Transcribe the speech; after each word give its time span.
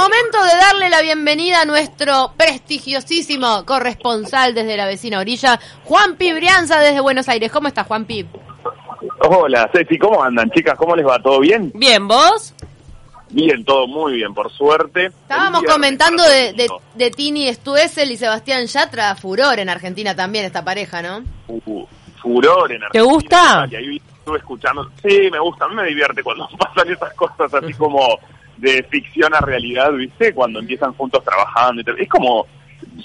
Momento 0.00 0.42
de 0.42 0.56
darle 0.56 0.88
la 0.88 1.02
bienvenida 1.02 1.60
a 1.60 1.64
nuestro 1.66 2.32
prestigiosísimo 2.34 3.66
corresponsal 3.66 4.54
desde 4.54 4.74
la 4.78 4.86
vecina 4.86 5.18
orilla, 5.18 5.60
Juan 5.84 6.16
Brianza 6.16 6.80
desde 6.80 7.00
Buenos 7.00 7.28
Aires. 7.28 7.52
¿Cómo 7.52 7.68
estás, 7.68 7.86
Juan 7.86 8.06
Pi? 8.06 8.24
Hola, 9.28 9.68
Ceci, 9.74 9.98
¿cómo 9.98 10.24
andan, 10.24 10.50
chicas? 10.52 10.78
¿Cómo 10.78 10.96
les 10.96 11.06
va? 11.06 11.18
¿Todo 11.18 11.40
bien? 11.40 11.70
Bien, 11.74 12.08
¿vos? 12.08 12.54
Bien, 13.28 13.62
todo 13.62 13.86
muy 13.86 14.14
bien, 14.14 14.32
por 14.32 14.50
suerte. 14.50 15.08
Estábamos 15.08 15.64
comentando 15.64 16.22
de, 16.22 16.54
de, 16.54 16.70
de, 16.94 17.10
Tini 17.10 17.52
Stuessel 17.52 18.10
y 18.10 18.16
Sebastián 18.16 18.64
Yatra, 18.68 19.14
furor 19.16 19.58
en 19.58 19.68
Argentina 19.68 20.16
también 20.16 20.46
esta 20.46 20.64
pareja, 20.64 21.02
¿no? 21.02 21.22
Uh, 21.46 21.84
furor 22.22 22.72
en 22.72 22.84
Argentina. 22.84 22.90
¿Te 22.92 23.02
gusta? 23.02 23.68
Y 23.70 23.76
ahí 23.76 24.02
estuve 24.18 24.38
escuchando. 24.38 24.90
Sí, 25.02 25.28
me 25.30 25.40
gusta, 25.40 25.66
a 25.66 25.68
mí 25.68 25.74
me 25.74 25.84
divierte 25.84 26.22
cuando 26.22 26.48
pasan 26.58 26.90
esas 26.90 27.12
cosas 27.12 27.52
así 27.52 27.74
como 27.74 28.18
de 28.60 28.82
ficción 28.84 29.34
a 29.34 29.40
realidad, 29.40 29.92
¿viste? 29.92 30.34
Cuando 30.34 30.60
empiezan 30.60 30.92
juntos 30.94 31.24
trabajando. 31.24 31.82
Es 31.96 32.08
como, 32.08 32.46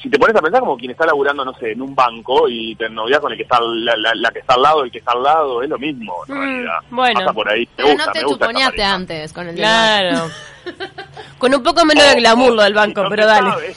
si 0.02 0.10
te 0.10 0.20
pones 0.20 0.36
a 0.36 0.42
pensar, 0.42 0.60
como 0.60 0.78
quien 0.78 0.92
está 0.92 1.06
laburando, 1.06 1.46
no 1.46 1.54
sé, 1.56 1.72
en 1.72 1.82
un 1.82 1.96
banco 1.96 2.48
y 2.50 2.76
te 2.76 2.90
novias 2.90 3.20
con 3.20 3.32
el 3.32 3.38
que 3.38 3.44
está 3.44 3.60
la, 3.62 3.96
la, 4.14 4.32
que 4.32 4.40
está 4.40 4.56
al 4.56 4.62
lado 4.62 4.84
el 4.84 4.92
que 4.92 5.00
está 5.00 5.12
al 5.14 5.24
lado, 5.24 5.64
es 5.64 5.70
lo 5.70 5.78
mismo, 5.78 6.14
en 6.28 6.36
mm, 6.36 6.38
realidad. 6.38 6.78
Bueno, 6.90 7.20
Pasa 7.22 7.34
por 7.34 7.50
ahí. 7.50 7.68
pero 7.76 7.96
no 7.96 8.12
te 8.12 8.22
chuponeaste 8.22 8.84
antes 8.84 9.34
con 9.34 9.48
el 9.48 9.56
Claro. 9.56 10.30
con 11.38 11.54
un 11.54 11.64
poco 11.64 11.86
menos 11.86 12.06
de 12.08 12.16
glamour 12.16 12.54
lo 12.54 12.64
del 12.64 12.74
banco, 12.74 13.06
pero 13.10 13.26
dale. 13.26 13.76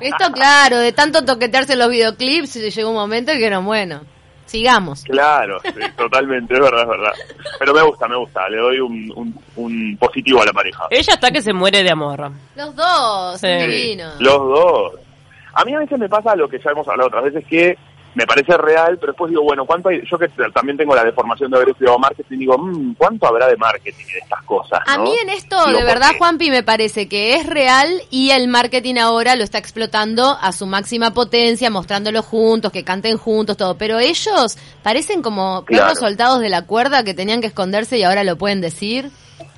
Esto, 0.00 0.32
claro, 0.32 0.78
de 0.78 0.92
tanto 0.92 1.24
toquetearse 1.24 1.76
los 1.76 1.90
videoclips, 1.90 2.54
llegó 2.74 2.90
un 2.90 2.96
momento 2.96 3.32
que 3.32 3.50
no, 3.50 3.62
bueno. 3.62 4.00
Sigamos. 4.46 5.02
Claro, 5.02 5.60
sí, 5.62 5.80
totalmente, 5.96 6.54
es 6.54 6.60
verdad, 6.60 6.82
es 6.82 6.88
verdad. 6.88 7.12
Pero 7.58 7.74
me 7.74 7.82
gusta, 7.82 8.08
me 8.08 8.16
gusta, 8.16 8.48
le 8.48 8.56
doy 8.58 8.80
un, 8.80 9.34
un, 9.56 9.96
positivo 9.98 10.40
a 10.40 10.46
la 10.46 10.52
pareja. 10.52 10.86
Ella 10.90 11.14
está 11.14 11.30
que 11.30 11.42
se 11.42 11.52
muere 11.52 11.82
de 11.82 11.90
amor. 11.90 12.30
Los 12.54 12.74
dos, 12.74 13.40
sí. 13.40 13.98
Los 14.20 14.38
dos. 14.38 14.92
A 15.52 15.64
mí 15.64 15.74
a 15.74 15.78
veces 15.80 15.98
me 15.98 16.08
pasa 16.08 16.36
lo 16.36 16.48
que 16.48 16.58
ya 16.58 16.70
hemos 16.70 16.86
hablado 16.86 17.08
otras 17.08 17.24
veces, 17.24 17.44
que 17.46 17.76
me 18.16 18.26
parece 18.26 18.56
real, 18.56 18.96
pero 18.98 19.12
después 19.12 19.28
digo, 19.28 19.42
bueno, 19.42 19.66
¿cuánto 19.66 19.90
hay? 19.90 20.00
Yo 20.10 20.18
que 20.18 20.26
también 20.54 20.78
tengo 20.78 20.94
la 20.94 21.04
deformación 21.04 21.50
de 21.50 21.58
haber 21.58 21.68
estudiado 21.68 21.98
marketing, 21.98 22.38
digo, 22.38 22.56
mmm, 22.56 22.94
¿cuánto 22.94 23.26
habrá 23.26 23.46
de 23.46 23.58
marketing 23.58 24.06
de 24.06 24.18
estas 24.20 24.42
cosas? 24.44 24.80
A 24.86 24.96
mí 24.96 25.12
en 25.22 25.28
esto, 25.28 25.66
de 25.66 25.84
verdad, 25.84 26.12
Juanpi, 26.16 26.50
me 26.50 26.62
parece 26.62 27.10
que 27.10 27.34
es 27.34 27.46
real 27.46 27.90
y 28.10 28.30
el 28.30 28.48
marketing 28.48 28.94
ahora 28.96 29.36
lo 29.36 29.44
está 29.44 29.58
explotando 29.58 30.38
a 30.40 30.52
su 30.52 30.66
máxima 30.66 31.12
potencia, 31.12 31.68
mostrándolo 31.68 32.22
juntos, 32.22 32.72
que 32.72 32.84
canten 32.84 33.18
juntos, 33.18 33.58
todo. 33.58 33.76
Pero 33.76 33.98
ellos 33.98 34.56
parecen 34.82 35.20
como 35.20 35.66
perros 35.66 35.98
soldados 35.98 36.40
de 36.40 36.48
la 36.48 36.62
cuerda 36.62 37.04
que 37.04 37.12
tenían 37.12 37.42
que 37.42 37.48
esconderse 37.48 37.98
y 37.98 38.02
ahora 38.02 38.24
lo 38.24 38.36
pueden 38.36 38.62
decir. 38.62 39.10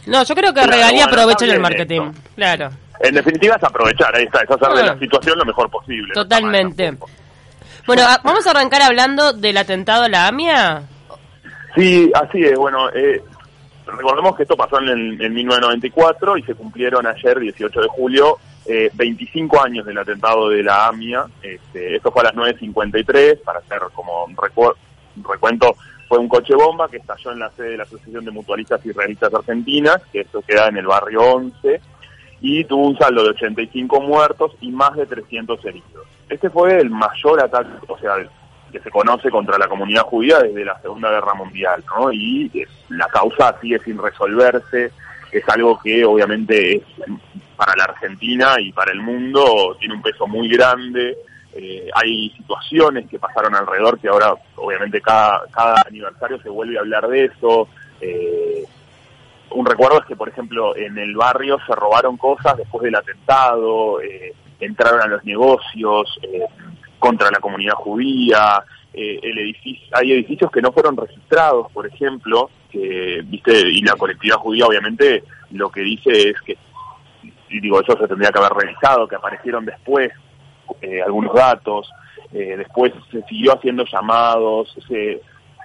No, 0.07 0.25
yo 0.25 0.35
creo 0.35 0.53
que 0.53 0.67
Regalía 0.67 1.05
aprovecha 1.05 1.45
el 1.45 1.61
marketing. 1.61 2.11
Claro. 2.35 2.71
En 2.99 3.15
definitiva 3.15 3.55
es 3.55 3.63
aprovechar, 3.63 4.17
ahí 4.17 4.25
está, 4.25 4.41
es 4.43 4.51
hacer 4.51 4.77
de 4.77 4.83
la 4.83 4.99
situación 4.99 5.39
lo 5.39 5.45
mejor 5.45 5.71
posible. 5.71 6.13
Totalmente. 6.13 6.99
Bueno, 7.89 8.03
vamos 8.23 8.47
a 8.47 8.51
arrancar 8.51 8.83
hablando 8.83 9.33
del 9.33 9.57
atentado 9.57 10.05
a 10.05 10.09
la 10.11 10.29
AMIA. 10.29 10.83
Sí, 11.75 12.13
así 12.15 12.45
es. 12.45 12.55
Bueno, 12.55 12.91
eh, 12.91 13.23
recordemos 13.87 14.37
que 14.37 14.43
esto 14.43 14.59
pasó 14.59 14.79
en, 14.79 15.17
1994 15.17 16.37
y 16.37 16.43
se 16.43 16.55
cumplieron 16.55 17.07
ayer, 17.07 17.41
18 17.41 17.81
de 17.81 17.89
julio, 17.89 18.37
eh, 18.67 18.91
25 18.93 19.63
años 19.63 19.87
del 19.87 19.97
atentado 19.97 20.51
de 20.51 20.63
la 20.63 20.89
AMIA. 20.89 21.25
Este, 21.41 21.97
esto 21.97 22.13
fue 22.13 22.21
a 22.21 22.25
las 22.25 22.35
9.53, 22.35 23.41
para 23.41 23.61
hacer 23.61 23.81
como 23.95 24.27
un, 24.27 24.37
recuento, 24.37 25.75
fue 26.11 26.19
un 26.19 26.29
coche 26.29 26.55
bomba 26.55 26.91
que 26.91 26.99
estalló 26.99 27.33
en 27.33 27.39
la 27.39 27.51
sede 27.53 27.71
de 27.71 27.77
la 27.79 27.85
Asociación 27.85 28.23
de 28.23 28.33
Mutualistas 28.33 28.85
y 28.85 28.93
Realistas 28.93 29.33
Argentinas, 29.33 30.03
que 30.13 30.21
esto 30.21 30.43
queda 30.47 30.69
en 30.69 30.77
el 30.77 30.87
barrio 30.87 31.23
11, 31.23 31.81
y 32.43 32.65
tuvo 32.65 32.87
un 32.87 32.99
saldo 32.99 33.23
de 33.23 33.31
85 33.31 33.99
muertos 34.03 34.53
y 34.61 34.73
más 34.73 34.95
de 34.95 35.07
300 35.07 35.65
heridos. 35.65 36.18
Este 36.29 36.51
fue 36.51 36.79
el 36.79 36.91
mayor 36.91 37.43
ataque, 37.43 37.71
o 37.89 37.99
sea, 37.99 38.15
que 38.71 38.81
se 38.81 38.91
conoce 38.91 39.31
contra 39.31 39.59
la 39.59 39.69
comunidad 39.69 40.03
judía 40.03 40.41
desde 40.41 40.65
la 40.65 40.81
Segunda 40.81 41.11
Guerra 41.11 41.35
Mundial, 41.35 41.83
¿no? 41.97 42.13
Y 42.13 42.51
la 42.91 43.07
causa 43.07 43.59
sigue 43.61 43.79
sin 43.81 43.99
resolverse, 43.99 44.93
es 45.33 45.49
algo 45.49 45.79
que 45.83 46.05
obviamente 46.05 46.77
es 46.77 46.83
para 47.57 47.75
la 47.77 47.85
Argentina 47.85 48.55
y 48.61 48.73
para 48.73 48.93
el 48.93 49.01
mundo 49.01 49.77
tiene 49.79 49.95
un 49.95 50.03
peso 50.03 50.27
muy 50.27 50.49
grande. 50.49 51.17
Eh, 51.55 51.89
hay 51.95 52.31
situaciones 52.31 53.09
que 53.09 53.19
pasaron 53.19 53.55
alrededor 53.55 53.99
que 53.99 54.09
ahora 54.09 54.35
obviamente 54.57 55.01
cada, 55.01 55.43
cada 55.51 55.83
aniversario 55.87 56.41
se 56.41 56.49
vuelve 56.49 56.77
a 56.77 56.81
hablar 56.81 57.09
de 57.09 57.25
eso. 57.25 57.69
Eh, 58.01 58.65
un 59.51 59.67
recuerdo 59.67 60.01
es 60.01 60.07
que, 60.07 60.17
por 60.17 60.29
ejemplo, 60.29 60.77
en 60.77 60.99
el 60.99 61.17
barrio 61.17 61.59
se 61.67 61.75
robaron 61.75 62.17
cosas 62.17 62.57
después 62.57 62.85
del 62.85 62.95
atentado, 62.95 64.01
eh, 64.03 64.35
entraron 64.61 65.03
a 65.03 65.07
los 65.07 65.25
negocios 65.25 66.19
eh, 66.23 66.45
contra 66.99 67.31
la 67.31 67.39
comunidad 67.41 67.75
judía, 67.75 68.63
eh, 68.93 69.21
el 69.23 69.39
edificio, 69.39 69.87
hay 69.93 70.13
edificios 70.13 70.51
que 70.51 70.63
no 70.63 70.73
fueron 70.73 70.97
registrados, 70.97 71.71
por 71.73 71.87
ejemplo, 71.87 72.51
que, 72.71 73.23
viste, 73.25 73.69
y 73.69 73.83
la 73.83 73.95
colectividad 73.97 74.37
judía 74.37 74.67
obviamente 74.67 75.25
lo 75.53 75.71
que 75.71 75.81
dice 75.83 76.31
es 76.31 76.41
que, 76.43 76.57
y 77.51 77.61
digo, 77.61 77.81
eso 77.81 77.97
se 77.97 78.09
tendría 78.09 78.31
que 78.31 78.39
haber 78.39 78.53
revisado, 78.53 79.09
que 79.09 79.17
aparecieron 79.17 79.65
después 79.65 80.13
algunos 81.05 81.33
datos, 81.33 81.91
después 82.31 82.93
se 83.11 83.23
siguió 83.23 83.55
haciendo 83.55 83.85
llamados, 83.87 84.77
se 84.87 85.23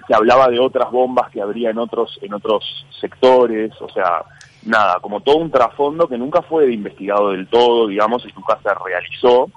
se 0.07 0.15
hablaba 0.15 0.47
de 0.49 0.59
otras 0.59 0.91
bombas 0.91 1.29
que 1.31 1.41
habría 1.41 1.69
en 1.69 1.77
otros 1.77 2.19
en 2.21 2.33
otros 2.33 2.85
sectores, 2.99 3.71
o 3.81 3.89
sea, 3.89 4.23
nada, 4.65 4.99
como 5.01 5.21
todo 5.21 5.37
un 5.37 5.51
trasfondo 5.51 6.07
que 6.07 6.17
nunca 6.17 6.41
fue 6.41 6.73
investigado 6.73 7.31
del 7.31 7.47
todo, 7.47 7.87
digamos, 7.87 8.25
y 8.25 8.33
nunca 8.33 8.59
se 8.61 8.69
realizó. 8.73 9.49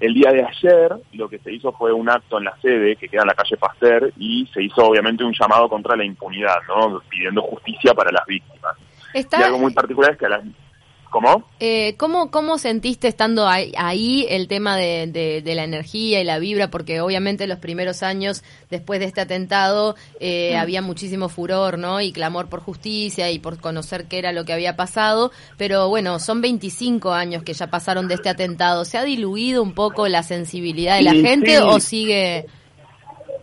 El 0.00 0.14
día 0.14 0.32
de 0.32 0.44
ayer 0.44 0.96
lo 1.12 1.28
que 1.28 1.38
se 1.38 1.52
hizo 1.52 1.72
fue 1.72 1.92
un 1.92 2.08
acto 2.08 2.38
en 2.38 2.44
la 2.44 2.56
sede 2.60 2.96
que 2.96 3.08
queda 3.08 3.22
en 3.22 3.28
la 3.28 3.34
calle 3.34 3.56
Pasteur 3.56 4.12
y 4.18 4.46
se 4.52 4.62
hizo 4.62 4.84
obviamente 4.84 5.24
un 5.24 5.32
llamado 5.32 5.68
contra 5.68 5.96
la 5.96 6.04
impunidad, 6.04 6.58
¿no? 6.68 7.00
Pidiendo 7.08 7.42
justicia 7.42 7.94
para 7.94 8.10
las 8.10 8.26
víctimas. 8.26 8.76
Y 9.14 9.42
algo 9.42 9.58
muy 9.58 9.72
particular 9.72 10.12
es 10.12 10.18
que 10.18 10.26
a 10.26 10.30
las 10.30 10.42
¿Cómo? 11.14 11.44
Eh, 11.60 11.94
¿cómo, 11.96 12.32
¿Cómo 12.32 12.58
sentiste 12.58 13.06
estando 13.06 13.46
ahí, 13.46 14.26
el 14.28 14.48
tema 14.48 14.76
de, 14.76 15.06
de, 15.06 15.54
la 15.54 15.62
energía 15.62 16.20
y 16.20 16.24
la 16.24 16.40
vibra? 16.40 16.72
Porque 16.72 17.00
obviamente 17.00 17.46
los 17.46 17.60
primeros 17.60 18.02
años 18.02 18.42
después 18.68 18.98
de 18.98 19.06
este 19.06 19.20
atentado 19.20 19.94
eh, 20.18 20.54
mm. 20.56 20.58
había 20.58 20.82
muchísimo 20.82 21.28
furor, 21.28 21.78
¿no? 21.78 22.00
Y 22.00 22.10
clamor 22.10 22.48
por 22.48 22.62
justicia 22.62 23.30
y 23.30 23.38
por 23.38 23.60
conocer 23.60 24.06
qué 24.06 24.18
era 24.18 24.32
lo 24.32 24.44
que 24.44 24.54
había 24.54 24.74
pasado. 24.74 25.30
Pero 25.56 25.88
bueno, 25.88 26.18
son 26.18 26.40
25 26.40 27.12
años 27.12 27.44
que 27.44 27.54
ya 27.54 27.68
pasaron 27.68 28.08
de 28.08 28.14
este 28.14 28.28
atentado. 28.28 28.84
¿Se 28.84 28.98
ha 28.98 29.04
diluido 29.04 29.62
un 29.62 29.72
poco 29.72 30.08
la 30.08 30.24
sensibilidad 30.24 30.96
de 30.96 31.02
la 31.02 31.14
gente 31.14 31.60
o 31.60 31.78
sigue...? 31.78 32.46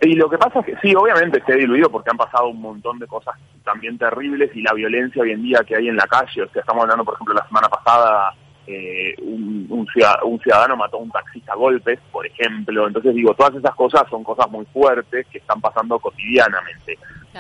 Y 0.01 0.15
lo 0.15 0.29
que 0.29 0.37
pasa 0.37 0.59
es 0.61 0.65
que 0.65 0.75
sí, 0.81 0.95
obviamente 0.95 1.43
se 1.45 1.53
ha 1.53 1.55
diluido 1.55 1.89
porque 1.89 2.09
han 2.09 2.17
pasado 2.17 2.47
un 2.47 2.59
montón 2.59 2.97
de 2.97 3.05
cosas 3.05 3.35
también 3.63 3.97
terribles 3.99 4.49
y 4.55 4.61
la 4.61 4.73
violencia 4.73 5.21
hoy 5.21 5.31
en 5.31 5.43
día 5.43 5.59
que 5.65 5.75
hay 5.75 5.89
en 5.89 5.95
la 5.95 6.07
calle. 6.07 6.41
O 6.41 6.49
sea, 6.49 6.61
estamos 6.61 6.83
hablando, 6.83 7.05
por 7.05 7.13
ejemplo, 7.13 7.35
la 7.35 7.47
semana 7.47 7.69
pasada 7.69 8.33
eh, 8.65 9.15
un, 9.21 9.87
ciudadano, 10.41 10.77
mató 10.77 10.97
a 10.97 11.01
un 11.01 11.11
taxista 11.11 11.53
a 11.53 11.55
golpes, 11.55 11.99
por 12.11 12.25
ejemplo. 12.25 12.87
Entonces 12.87 13.13
digo, 13.13 13.33
todas 13.33 13.55
esas 13.55 13.75
cosas 13.75 14.03
son 14.09 14.23
cosas 14.23 14.49
muy 14.49 14.65
fuertes 14.65 15.27
que 15.27 15.39
están 15.39 15.59
pasando 15.61 15.99
cotidianamente. 15.99 16.97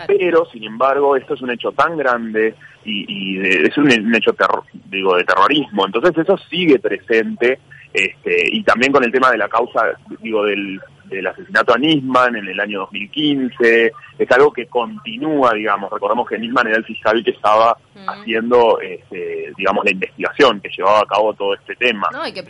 Pero, 0.07 0.45
sin 0.45 0.63
embargo, 0.63 1.15
esto 1.15 1.33
es 1.33 1.41
un 1.41 1.51
hecho 1.51 1.71
tan 1.71 1.97
grande 1.97 2.55
y, 2.85 3.39
es 3.39 3.77
un, 3.77 3.91
hecho 4.15 4.33
terror, 4.33 4.63
digo, 4.89 5.15
de 5.15 5.23
terrorismo. 5.23 5.85
Entonces 5.85 6.17
eso 6.17 6.37
sigue 6.49 6.79
presente 6.79 7.59
este, 7.93 8.49
y 8.51 8.63
también 8.63 8.91
con 8.91 9.03
el 9.03 9.11
tema 9.11 9.31
de 9.31 9.37
la 9.37 9.49
causa, 9.49 9.81
digo, 10.21 10.45
del 10.45 10.79
del 11.15 11.27
asesinato 11.27 11.73
a 11.73 11.77
Nisman 11.77 12.35
en 12.35 12.47
el 12.47 12.59
año 12.59 12.79
2015, 12.81 13.91
es 14.17 14.31
algo 14.31 14.51
que 14.51 14.67
continúa, 14.67 15.53
digamos, 15.53 15.91
recordemos 15.91 16.27
que 16.27 16.37
Nisman 16.37 16.67
era 16.67 16.77
el 16.77 16.85
fiscal 16.85 17.23
que 17.23 17.31
estaba 17.31 17.77
haciendo, 18.07 18.79
este, 18.79 19.51
digamos, 19.57 19.83
la 19.85 19.91
investigación, 19.91 20.61
que 20.61 20.69
llevaba 20.75 20.99
a 20.99 21.05
cabo 21.05 21.33
todo 21.33 21.53
este 21.55 21.75
tema. 21.75 22.07
No, 22.11 22.25
y 22.27 22.33
que, 22.33 22.43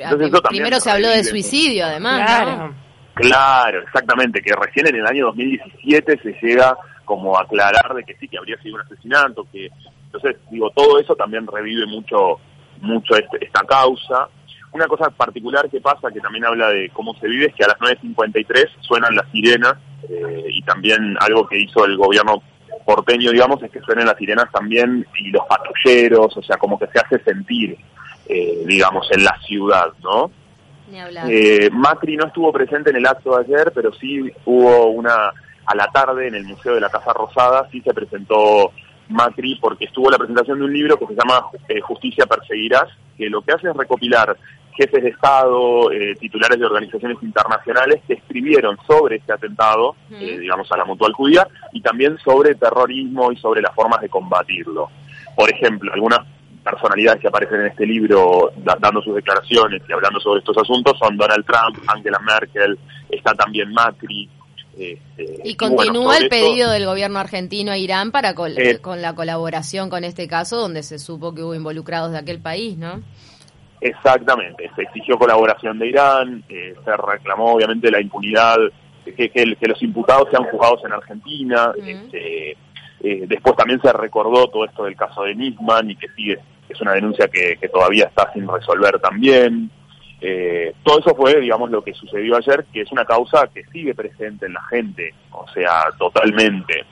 primero 0.50 0.80
se 0.80 0.92
habló 0.92 1.10
de 1.10 1.24
suicidio, 1.24 1.86
además. 1.86 2.26
Claro. 2.26 2.76
claro, 3.16 3.82
exactamente, 3.82 4.42
que 4.42 4.54
recién 4.54 4.88
en 4.88 4.96
el 4.96 5.08
año 5.08 5.26
2017 5.28 6.20
se 6.22 6.38
llega 6.42 6.78
como 7.06 7.38
a 7.38 7.42
aclarar 7.42 7.94
de 7.96 8.04
que 8.04 8.16
sí, 8.16 8.28
que 8.28 8.38
habría 8.38 8.62
sido 8.62 8.76
un 8.76 8.82
asesinato, 8.82 9.46
que 9.52 9.70
entonces, 10.06 10.36
digo, 10.50 10.70
todo 10.72 11.00
eso 11.00 11.16
también 11.16 11.48
revive 11.48 11.86
mucho 11.86 12.40
mucho 12.82 13.16
este, 13.16 13.46
esta 13.46 13.62
causa 13.62 14.28
una 14.74 14.88
cosa 14.88 15.10
particular 15.10 15.70
que 15.70 15.82
pasa, 15.82 16.12
que 16.12 16.22
también 16.22 16.46
habla 16.46 16.70
de 16.70 16.90
cómo 16.90 17.14
se 17.16 17.28
vive, 17.28 17.48
es 17.48 17.56
que 17.56 17.64
a 17.64 17.68
las 17.68 17.78
9.53 17.78 18.70
suenan 18.82 19.16
las 19.16 19.30
sirenas 19.32 19.76
eh, 20.10 20.46
y 20.50 20.62
también 20.64 21.18
algo 21.20 21.48
que 21.48 21.60
hizo 21.60 21.86
el 21.86 21.98
gobierno 21.98 22.42
porteño, 22.86 23.32
digamos, 23.32 23.62
es 23.64 23.72
que 23.72 23.82
suenen 23.82 24.06
las 24.06 24.18
sirenas 24.18 24.52
también 24.52 25.06
y 25.18 25.30
los 25.30 25.46
patrulleros, 25.46 26.36
o 26.36 26.44
sea, 26.44 26.58
como 26.58 26.80
que 26.80 26.88
se 26.88 27.00
hace 27.00 27.24
sentir, 27.24 27.78
eh, 28.28 28.64
digamos, 28.66 29.08
en 29.12 29.24
la 29.24 29.38
ciudad, 29.46 29.88
¿no? 30.02 30.32
Eh, 31.30 31.70
Macri 31.72 32.18
no 32.18 32.28
estuvo 32.28 32.52
presente 32.52 32.90
en 32.90 32.98
el 32.98 33.08
acto 33.08 33.38
de 33.38 33.46
ayer, 33.46 33.72
pero 33.74 33.94
sí 33.94 34.30
hubo 34.46 34.88
una, 34.88 35.32
a 35.66 35.76
la 35.76 35.88
tarde 35.88 36.28
en 36.28 36.36
el 36.36 36.44
Museo 36.44 36.76
de 36.76 36.82
la 36.82 36.90
Casa 36.90 37.14
Rosada, 37.14 37.68
sí 37.72 37.82
se 37.82 37.94
presentó 37.94 38.72
Macri 39.08 39.56
porque 39.56 39.86
estuvo 39.86 40.10
la 40.10 40.18
presentación 40.18 40.60
de 40.60 40.66
un 40.66 40.74
libro 40.74 40.98
que 40.98 41.08
se 41.08 41.16
llama 41.16 41.46
eh, 41.70 41.80
Justicia 41.82 42.26
Perseguirás, 42.26 42.90
que 43.18 43.30
lo 43.30 43.42
que 43.42 43.54
hace 43.54 43.70
es 43.70 43.76
recopilar 43.76 44.36
jefes 44.76 45.04
de 45.04 45.10
Estado, 45.10 45.92
eh, 45.92 46.16
titulares 46.20 46.60
de 46.60 46.66
organizaciones 46.66 47.18
internacionales 47.22 48.02
que 48.08 48.14
escribieron 48.14 48.78
sobre 48.88 49.18
este 49.18 49.34
atentado, 49.34 49.96
eh, 50.12 50.40
digamos, 50.40 50.72
a 50.72 50.78
la 50.78 50.86
mutual 50.86 51.14
judía, 51.14 51.48
y 51.74 51.82
también 51.82 52.18
sobre 52.24 52.56
terrorismo 52.56 53.32
y 53.32 53.38
sobre 53.38 53.62
las 53.62 53.74
formas 53.74 54.02
de 54.02 54.10
combatirlo. 54.10 54.90
Por 55.36 55.52
ejemplo, 55.52 55.92
algunas 55.94 56.20
personalidades 56.64 57.22
que 57.22 57.28
aparecen 57.28 57.62
en 57.62 57.68
este 57.68 57.86
libro 57.86 58.52
dando 58.56 59.02
sus 59.02 59.16
declaraciones 59.16 59.82
y 59.88 59.94
hablando 59.94 60.20
sobre 60.20 60.40
estos 60.40 60.58
asuntos 60.58 60.98
son 61.00 61.18
Donald 61.18 61.46
Trump, 61.46 61.84
Angela 61.88 62.20
Merkel, 62.20 62.78
está 63.10 63.34
también 63.34 63.72
Macri. 63.72 64.30
Este, 64.78 65.42
y 65.44 65.56
continúa 65.56 66.18
el 66.18 66.30
pedido 66.30 66.72
del 66.72 66.86
gobierno 66.86 67.20
argentino 67.20 67.72
a 67.72 67.78
Irán 67.78 68.12
para 68.12 68.34
eh, 68.56 68.78
con 68.80 69.02
la 69.02 69.16
colaboración 69.16 69.90
con 69.90 70.04
este 70.04 70.28
caso, 70.28 70.58
donde 70.58 70.82
se 70.84 70.98
supo 70.98 71.34
que 71.34 71.44
hubo 71.44 71.54
involucrados 71.54 72.12
de 72.12 72.20
aquel 72.20 72.40
país, 72.40 72.78
¿no? 72.78 73.02
Exactamente, 73.82 74.70
se 74.76 74.84
exigió 74.84 75.18
colaboración 75.18 75.80
de 75.80 75.88
Irán, 75.88 76.44
eh, 76.48 76.76
se 76.86 76.98
reclamó 76.98 77.54
obviamente 77.54 77.90
la 77.90 78.00
impunidad, 78.00 78.58
que, 79.04 79.30
que, 79.30 79.68
los 79.68 79.82
imputados 79.82 80.28
sean 80.30 80.44
juzgados 80.44 80.86
en 80.86 80.94
Argentina, 80.94 81.72
este, 81.84 82.52
eh, 83.04 83.26
después 83.28 83.56
también 83.56 83.82
se 83.82 83.92
recordó 83.92 84.48
todo 84.48 84.66
esto 84.66 84.84
del 84.84 84.96
caso 84.96 85.24
de 85.24 85.34
Nisman 85.34 85.90
y 85.90 85.96
que 85.96 86.08
sigue, 86.10 86.38
es 86.70 86.80
una 86.80 86.94
denuncia 86.94 87.28
que, 87.28 87.58
todavía 87.74 88.06
está 88.06 88.32
sin 88.34 88.48
resolver 88.48 89.00
también. 89.00 89.72
Eh, 90.22 90.76
todo 90.84 91.00
eso 91.00 91.16
fue, 91.16 91.40
digamos, 91.40 91.72
lo 91.72 91.84
que 91.84 91.96
sucedió 91.96 92.38
ayer, 92.38 92.66
que 92.72 92.82
es 92.82 92.92
una 92.92 93.06
causa 93.06 93.50
que 93.52 93.64
sigue 93.66 93.96
presente 93.96 94.46
en 94.46 94.54
la 94.54 94.64
gente, 94.66 95.16
o 95.32 95.48
sea, 95.52 95.86
totalmente. 95.98 96.86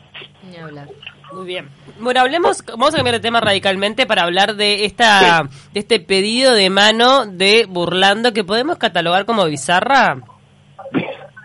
Muy 1.31 1.45
bien. 1.45 1.69
Bueno, 1.99 2.21
hablemos, 2.21 2.63
vamos 2.65 2.93
a 2.93 2.97
cambiar 2.97 3.15
de 3.15 3.21
tema 3.21 3.39
radicalmente 3.39 4.05
para 4.05 4.23
hablar 4.23 4.55
de 4.55 4.85
esta, 4.85 5.43
de 5.73 5.79
este 5.79 5.99
pedido 5.99 6.53
de 6.53 6.69
mano 6.69 7.25
de 7.25 7.65
Burlando 7.69 8.33
que 8.33 8.43
podemos 8.43 8.77
catalogar 8.77 9.25
como 9.25 9.45
bizarra. 9.45 10.17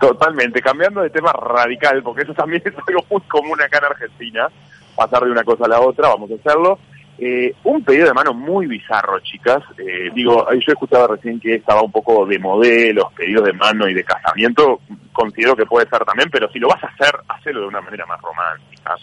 Totalmente, 0.00 0.60
cambiando 0.60 1.02
de 1.02 1.10
tema 1.10 1.32
radical, 1.32 2.02
porque 2.02 2.22
eso 2.22 2.34
también 2.34 2.62
es 2.66 2.74
algo 2.86 3.04
muy 3.10 3.20
común 3.22 3.60
acá 3.60 3.78
en 3.78 3.84
Argentina, 3.84 4.48
pasar 4.96 5.24
de 5.24 5.30
una 5.30 5.44
cosa 5.44 5.64
a 5.64 5.68
la 5.68 5.80
otra, 5.80 6.08
vamos 6.08 6.30
a 6.30 6.34
hacerlo. 6.34 6.78
Eh, 7.16 7.54
un 7.64 7.84
pedido 7.84 8.06
de 8.06 8.14
mano 8.14 8.34
muy 8.34 8.66
bizarro, 8.66 9.18
chicas. 9.20 9.62
Eh, 9.78 10.10
digo, 10.14 10.46
yo 10.52 10.72
escuchaba 10.72 11.08
recién 11.08 11.38
que 11.38 11.54
estaba 11.56 11.82
un 11.82 11.92
poco 11.92 12.26
de 12.26 12.38
modelos, 12.38 13.12
pedidos 13.14 13.44
de 13.44 13.52
mano 13.52 13.88
y 13.88 13.94
de 13.94 14.04
casamiento. 14.04 14.80
Considero 15.12 15.54
que 15.54 15.66
puede 15.66 15.88
ser 15.88 16.04
también, 16.04 16.28
pero 16.30 16.50
si 16.50 16.58
lo 16.58 16.68
vas 16.68 16.82
a 16.82 16.88
hacer, 16.88 17.14
hacelo 17.28 17.60
de 17.60 17.66
una 17.68 17.80
manera 17.80 18.04
más 18.06 18.20
romántica. 18.20 18.96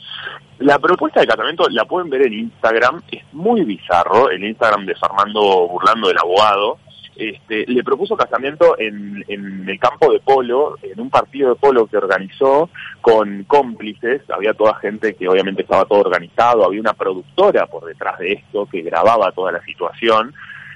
La 0.59 0.77
propuesta 0.77 1.21
de 1.21 1.27
casamiento 1.27 1.67
la 1.69 1.85
pueden 1.85 2.09
ver 2.09 2.27
en 2.27 2.33
Instagram, 2.33 3.01
es 3.11 3.23
muy 3.33 3.63
bizarro, 3.63 4.29
el 4.29 4.43
Instagram 4.43 4.85
de 4.85 4.95
Fernando 4.95 5.67
Burlando, 5.67 6.09
del 6.09 6.17
abogado. 6.17 6.79
Este, 7.15 7.65
le 7.67 7.83
propuso 7.83 8.15
casamiento 8.15 8.79
en, 8.79 9.23
en 9.27 9.67
el 9.67 9.79
campo 9.79 10.11
de 10.11 10.19
polo, 10.19 10.77
en 10.81 10.99
un 10.99 11.09
partido 11.09 11.49
de 11.49 11.55
polo 11.55 11.85
que 11.85 11.97
organizó 11.97 12.69
con 13.01 13.43
cómplices, 13.43 14.21
había 14.29 14.53
toda 14.53 14.75
gente 14.75 15.13
que 15.15 15.27
obviamente 15.27 15.63
estaba 15.63 15.85
todo 15.85 15.99
organizado, 15.99 16.65
había 16.65 16.79
una 16.79 16.93
productora 16.93 17.67
por 17.67 17.85
detrás 17.85 18.17
de 18.19 18.33
esto 18.33 18.67
que 18.71 18.81
grababa 18.81 19.31
toda 19.33 19.51
la 19.51 19.61
situación, 19.63 20.33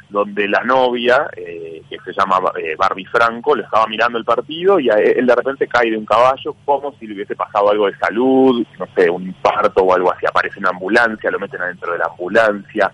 donde 0.10 0.48
la 0.48 0.64
novia, 0.64 1.28
eh, 1.36 1.82
que 1.90 1.98
se 2.06 2.14
llama 2.14 2.40
eh, 2.58 2.76
Barbie 2.78 3.06
Franco, 3.06 3.56
le 3.56 3.64
estaba 3.64 3.88
mirando 3.88 4.18
el 4.18 4.26
partido 4.26 4.80
y 4.80 4.90
él 4.90 5.26
de 5.26 5.36
repente 5.36 5.68
cae 5.68 5.90
de 5.92 5.98
un 5.98 6.06
caballo 6.06 6.56
como 6.64 6.94
si 7.00 7.08
le 7.08 7.16
hubiese 7.16 7.36
pasado 7.36 7.70
algo 7.70 7.88
de 7.88 7.98
salud, 7.98 8.66
no 8.78 8.88
sé, 8.96 9.10
un 9.10 9.24
infarto 9.24 9.84
o 9.84 9.94
algo 9.94 10.12
así, 10.12 10.26
aparece 10.26 10.60
una 10.60 10.70
ambulancia, 10.70 11.32
lo 11.32 11.40
meten 11.40 11.62
adentro 11.62 11.94
de 11.94 12.00
la 12.00 12.06
ambulancia, 12.06 12.92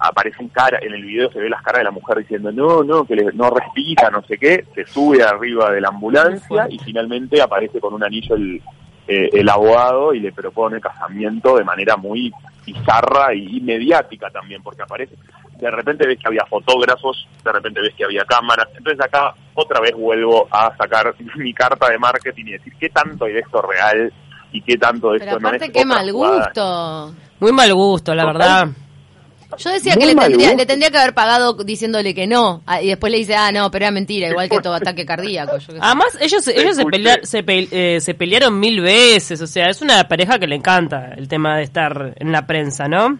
aparecen 0.00 0.48
cara, 0.48 0.78
en 0.80 0.94
el 0.94 1.04
video 1.04 1.30
se 1.30 1.38
ve 1.38 1.50
las 1.50 1.62
caras 1.62 1.80
de 1.80 1.84
la 1.84 1.90
mujer 1.90 2.18
diciendo 2.18 2.50
no, 2.50 2.82
no, 2.82 3.04
que 3.04 3.16
no 3.34 3.50
respira, 3.50 4.10
no 4.10 4.22
sé 4.22 4.38
qué, 4.38 4.64
se 4.74 4.86
sube 4.86 5.22
arriba 5.22 5.70
de 5.70 5.80
la 5.80 5.88
ambulancia 5.88 6.66
y 6.70 6.78
finalmente 6.78 7.42
aparece 7.42 7.80
con 7.80 7.92
un 7.92 8.02
anillo 8.02 8.34
el, 8.34 8.62
eh, 9.06 9.28
el 9.32 9.48
abogado 9.48 10.14
y 10.14 10.20
le 10.20 10.32
propone 10.32 10.80
casamiento 10.80 11.56
de 11.56 11.64
manera 11.64 11.96
muy 11.96 12.32
bizarra 12.64 13.34
y, 13.34 13.60
mediática 13.60 14.30
también, 14.30 14.62
porque 14.62 14.82
aparece, 14.82 15.16
de 15.58 15.70
repente 15.70 16.06
ves 16.06 16.18
que 16.18 16.28
había 16.28 16.46
fotógrafos, 16.46 17.28
de 17.44 17.52
repente 17.52 17.80
ves 17.80 17.94
que 17.94 18.04
había 18.04 18.24
cámaras, 18.24 18.68
entonces 18.76 19.04
acá 19.04 19.34
otra 19.54 19.80
vez 19.80 19.94
vuelvo 19.94 20.48
a 20.50 20.74
sacar 20.76 21.14
mi 21.36 21.52
carta 21.52 21.90
de 21.90 21.98
marketing 21.98 22.44
y 22.46 22.52
decir 22.52 22.72
qué 22.78 22.88
tanto 22.88 23.26
hay 23.26 23.34
de 23.34 23.40
esto 23.40 23.60
real 23.60 24.12
y 24.52 24.62
qué 24.62 24.78
tanto 24.78 25.10
de 25.10 25.18
esto 25.18 25.38
no 25.38 25.50
es. 25.50 25.70
qué 25.70 25.84
mal 25.84 26.10
gusto. 26.12 27.14
Muy 27.40 27.52
mal 27.52 27.74
gusto, 27.74 28.14
la 28.14 28.24
verdad. 28.24 28.68
Yo 29.58 29.70
decía 29.70 29.94
que 29.96 30.06
le 30.06 30.14
tendría, 30.14 30.54
le 30.54 30.66
tendría, 30.66 30.90
que 30.90 30.98
haber 30.98 31.14
pagado 31.14 31.54
diciéndole 31.54 32.14
que 32.14 32.26
no. 32.26 32.62
Ah, 32.66 32.82
y 32.82 32.88
después 32.88 33.10
le 33.10 33.18
dice, 33.18 33.34
ah, 33.34 33.50
no, 33.52 33.70
pero 33.70 33.86
era 33.86 33.92
mentira, 33.92 34.28
igual 34.28 34.48
que 34.48 34.60
todo 34.60 34.74
ataque 34.74 35.04
cardíaco. 35.04 35.56
Además, 35.80 36.16
ellos, 36.20 36.46
ellos 36.48 36.76
se, 37.22 37.44
eh, 37.46 38.00
se, 38.00 38.14
pelearon 38.14 38.58
mil 38.58 38.80
veces. 38.80 39.40
O 39.40 39.46
sea, 39.46 39.68
es 39.68 39.82
una 39.82 40.04
pareja 40.08 40.38
que 40.38 40.46
le 40.46 40.56
encanta 40.56 41.14
el 41.16 41.28
tema 41.28 41.56
de 41.56 41.64
estar 41.64 42.14
en 42.16 42.32
la 42.32 42.46
prensa, 42.46 42.88
¿no? 42.88 43.18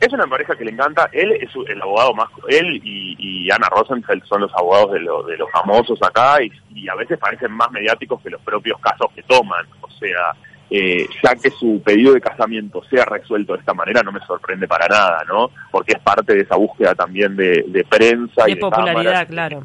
Es 0.00 0.12
una 0.12 0.26
pareja 0.26 0.56
que 0.56 0.64
le 0.64 0.72
encanta. 0.72 1.08
Él 1.12 1.32
es 1.32 1.50
el 1.68 1.80
abogado 1.80 2.14
más. 2.14 2.28
Él 2.48 2.80
y, 2.84 3.50
Ana 3.50 3.68
Rosenfeld 3.68 4.24
son 4.24 4.42
los 4.42 4.52
abogados 4.54 4.92
de, 4.92 5.00
de 5.00 5.36
los 5.36 5.50
famosos 5.50 5.98
acá 6.02 6.42
y, 6.42 6.50
y 6.74 6.88
a 6.88 6.94
veces 6.94 7.18
parecen 7.18 7.52
más 7.52 7.70
mediáticos 7.70 8.20
que 8.22 8.30
los 8.30 8.40
propios 8.42 8.80
casos 8.80 9.08
que 9.14 9.22
toman. 9.22 9.66
O 9.80 9.90
sea 9.90 10.34
eh, 10.74 11.06
ya 11.22 11.34
que 11.34 11.50
su 11.50 11.82
pedido 11.84 12.14
de 12.14 12.20
casamiento 12.22 12.82
sea 12.84 13.04
resuelto 13.04 13.52
de 13.52 13.58
esta 13.58 13.74
manera 13.74 14.02
no 14.02 14.10
me 14.10 14.20
sorprende 14.20 14.66
para 14.66 14.88
nada, 14.88 15.22
¿no? 15.28 15.50
Porque 15.70 15.92
es 15.92 16.00
parte 16.00 16.32
de 16.32 16.40
esa 16.40 16.56
búsqueda 16.56 16.94
también 16.94 17.36
de, 17.36 17.86
prensa 17.90 18.48
y 18.48 18.54
de 18.54 18.60
popularidad, 18.60 19.28
claro. 19.28 19.64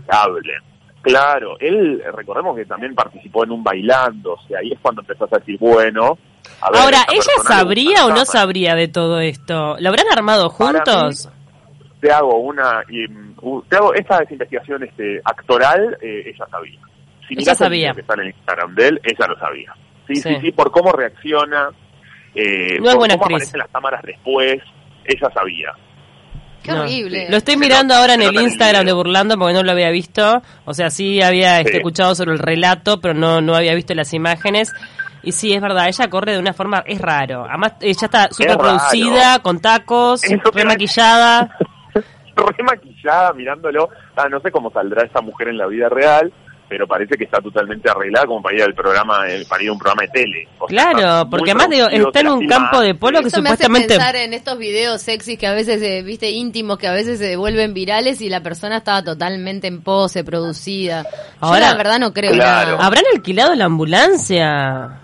Claro, 1.01 1.55
él, 1.61 2.03
recordemos 2.13 2.57
que 2.57 2.65
también 2.65 2.93
participó 2.93 3.45
en 3.45 3.51
un 3.51 3.63
bailando, 3.63 4.33
o 4.33 4.47
sea, 4.49 4.59
ahí 4.59 4.73
es 4.73 4.79
cuando 4.81 5.01
empezó 5.01 5.23
a 5.31 5.37
decir, 5.37 5.57
bueno... 5.57 6.17
Ahora, 6.59 7.05
¿ella 7.09 7.43
sabría 7.45 8.05
o 8.05 8.09
no 8.09 8.25
sabría 8.25 8.75
de 8.75 8.89
todo 8.89 9.21
esto? 9.21 9.77
¿Lo 9.79 9.87
habrán 9.87 10.07
armado 10.11 10.49
juntos? 10.49 11.29
te 12.01 12.11
hago 12.11 12.37
una... 12.39 12.83
te 13.69 13.75
hago 13.77 13.93
esta 13.93 14.21
investigación 14.29 14.83
este, 14.83 15.21
actoral, 15.23 15.97
eh, 16.01 16.23
ella 16.25 16.45
sabía. 16.51 16.79
Si 17.29 17.35
ella 17.35 17.55
sabía. 17.55 17.93
que 17.93 18.01
está 18.01 18.15
en 18.15 18.19
el 18.19 18.27
Instagram 18.27 18.75
de 18.75 18.87
él, 18.89 19.01
ella 19.03 19.27
lo 19.27 19.39
sabía. 19.39 19.73
Sí, 20.07 20.15
sí, 20.15 20.35
sí, 20.41 20.51
por 20.51 20.71
cómo 20.71 20.91
reacciona, 20.91 21.69
eh, 22.33 22.77
por 22.79 22.93
cómo 22.93 23.13
aparecen 23.13 23.59
las 23.59 23.69
cámaras 23.69 24.01
después, 24.03 24.59
ella 25.05 25.29
sabía. 25.33 25.73
Qué 26.63 26.71
horrible. 26.71 27.27
Lo 27.29 27.37
estoy 27.37 27.55
mirando 27.57 27.93
ahora 27.93 28.15
en 28.15 28.21
el 28.21 28.35
Instagram 28.35 28.85
de 28.85 28.93
Burlando 28.93 29.37
porque 29.37 29.53
no 29.53 29.63
lo 29.63 29.71
había 29.71 29.89
visto. 29.89 30.41
O 30.65 30.73
sea, 30.73 30.89
sí 30.89 31.21
había 31.21 31.61
este, 31.61 31.77
escuchado 31.77 32.15
sobre 32.15 32.33
el 32.33 32.39
relato, 32.39 32.99
pero 32.99 33.13
no, 33.13 33.41
no 33.41 33.55
había 33.55 33.73
visto 33.73 33.93
las 33.93 34.13
imágenes. 34.13 34.73
Y 35.23 35.31
sí, 35.31 35.53
es 35.53 35.61
verdad, 35.61 35.87
ella 35.87 36.09
corre 36.09 36.33
de 36.33 36.39
una 36.39 36.53
forma, 36.53 36.83
es 36.85 37.01
raro. 37.01 37.45
Además, 37.47 37.73
ella 37.81 38.05
está 38.05 38.27
súper 38.31 38.57
producida, 38.57 39.39
con 39.39 39.59
tacos, 39.59 40.21
remaquillada. 40.53 41.57
remaquillada, 42.35 43.33
mirándolo. 43.33 43.89
Ah, 44.15 44.27
no 44.29 44.39
sé 44.39 44.51
cómo 44.51 44.71
saldrá 44.71 45.05
esa 45.05 45.21
mujer 45.21 45.49
en 45.49 45.57
la 45.57 45.67
vida 45.67 45.89
real, 45.89 46.31
pero 46.69 46.87
parece 46.87 47.15
que 47.17 47.23
está 47.23 47.39
totalmente 47.39 47.89
arreglada 47.89 48.25
como 48.25 48.41
para 48.41 48.57
ir 48.57 48.63
al 48.63 48.73
programa, 48.73 49.27
eh, 49.29 49.45
para 49.47 49.63
ir 49.63 49.69
a 49.69 49.73
un 49.73 49.79
programa 49.79 50.03
de 50.03 50.07
tele. 50.09 50.47
claro, 50.67 51.29
porque 51.29 51.51
además 51.51 51.69
digo, 51.69 51.87
está 51.87 52.19
en 52.19 52.27
un 52.27 52.47
campo 52.47 52.81
de 52.81 52.95
polo 52.95 53.21
que 53.21 53.29
supuestamente... 53.29 53.69
Me 53.69 53.77
hace 53.79 53.87
pensar 53.87 54.15
en 54.15 54.33
estos 54.33 54.57
videos 54.57 55.01
sexys 55.01 55.37
que 55.37 55.47
a 55.47 55.53
veces, 55.53 55.81
eh, 55.81 56.03
viste, 56.03 56.29
íntimos, 56.29 56.77
que 56.77 56.87
a 56.87 56.93
veces 56.93 57.19
se 57.19 57.35
vuelven 57.37 57.73
virales 57.73 58.21
y 58.21 58.29
la 58.29 58.41
persona 58.41 58.77
estaba 58.77 59.03
totalmente 59.03 59.67
en 59.67 59.81
pose, 59.81 60.23
producida. 60.23 61.05
Ahora, 61.39 61.59
Yo 61.59 61.71
la 61.71 61.77
verdad 61.77 61.99
no 61.99 62.13
creo. 62.13 62.31
Claro. 62.31 62.77
¿Habrán 62.81 63.03
alquilado 63.13 63.55
la 63.55 63.65
ambulancia? 63.65 65.01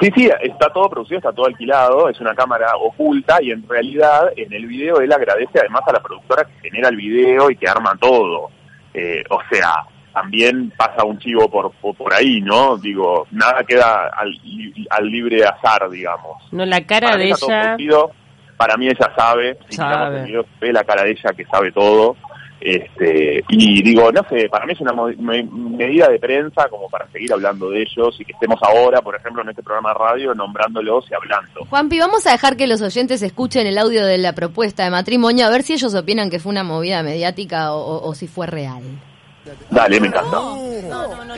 Sí, 0.00 0.08
sí, 0.16 0.30
está 0.42 0.72
todo 0.72 0.88
producido, 0.88 1.18
está 1.18 1.30
todo 1.30 1.46
alquilado, 1.46 2.08
es 2.08 2.18
una 2.20 2.34
cámara 2.34 2.72
oculta 2.80 3.36
y 3.42 3.50
en 3.50 3.68
realidad 3.68 4.32
en 4.34 4.50
el 4.50 4.66
video 4.66 4.98
él 4.98 5.12
agradece 5.12 5.58
además 5.60 5.82
a 5.86 5.92
la 5.92 6.00
productora 6.00 6.44
que 6.44 6.70
genera 6.70 6.88
el 6.88 6.96
video 6.96 7.50
y 7.50 7.56
que 7.56 7.68
arma 7.68 7.94
todo. 8.00 8.48
Eh, 8.94 9.22
o 9.28 9.38
sea, 9.52 9.84
también 10.12 10.72
pasa 10.76 11.04
un 11.04 11.18
chivo 11.18 11.48
por, 11.48 11.72
por, 11.72 12.12
ahí, 12.12 12.40
¿no? 12.40 12.76
Digo, 12.76 13.26
nada 13.30 13.62
queda 13.64 14.08
al, 14.16 14.32
al 14.90 15.06
libre 15.06 15.44
azar, 15.44 15.88
digamos. 15.90 16.42
No, 16.52 16.64
la 16.66 16.84
cara 16.84 17.16
de 17.16 17.28
ella... 17.28 17.76
para 18.56 18.76
mí 18.76 18.88
ella 18.88 19.12
sabe, 19.16 19.58
si 19.68 19.76
sabe. 19.76 20.44
ve 20.60 20.72
la 20.72 20.84
cara 20.84 21.04
de 21.04 21.12
ella 21.12 21.30
que 21.36 21.44
sabe 21.46 21.72
todo. 21.72 22.16
Este, 22.60 23.42
y 23.48 23.82
digo, 23.82 24.12
no 24.12 24.22
sé, 24.28 24.50
para 24.50 24.66
mí 24.66 24.74
es 24.74 24.80
una 24.82 24.92
medida 24.92 26.08
de 26.08 26.18
prensa 26.18 26.68
como 26.68 26.90
para 26.90 27.10
seguir 27.10 27.32
hablando 27.32 27.70
de 27.70 27.80
ellos 27.80 28.14
y 28.20 28.24
que 28.26 28.32
estemos 28.32 28.60
ahora, 28.62 29.00
por 29.00 29.16
ejemplo, 29.16 29.40
en 29.40 29.48
este 29.48 29.62
programa 29.62 29.94
de 29.94 29.98
radio 29.98 30.34
nombrándolos 30.34 31.06
y 31.10 31.14
hablando. 31.14 31.64
Juanpi, 31.70 31.98
vamos 31.98 32.26
a 32.26 32.32
dejar 32.32 32.58
que 32.58 32.66
los 32.66 32.82
oyentes 32.82 33.22
escuchen 33.22 33.66
el 33.66 33.78
audio 33.78 34.04
de 34.04 34.18
la 34.18 34.34
propuesta 34.34 34.84
de 34.84 34.90
matrimonio, 34.90 35.46
a 35.46 35.50
ver 35.50 35.62
si 35.62 35.72
ellos 35.72 35.94
opinan 35.94 36.28
que 36.28 36.38
fue 36.38 36.52
una 36.52 36.64
movida 36.64 37.02
mediática 37.02 37.72
o 37.72 38.14
si 38.14 38.28
fue 38.28 38.46
real. 38.46 38.82
Dale, 39.70 40.00
me 40.00 40.08
encanta. 40.08 40.30
No, 40.30 40.56
no, 40.82 41.24
no. 41.24 41.34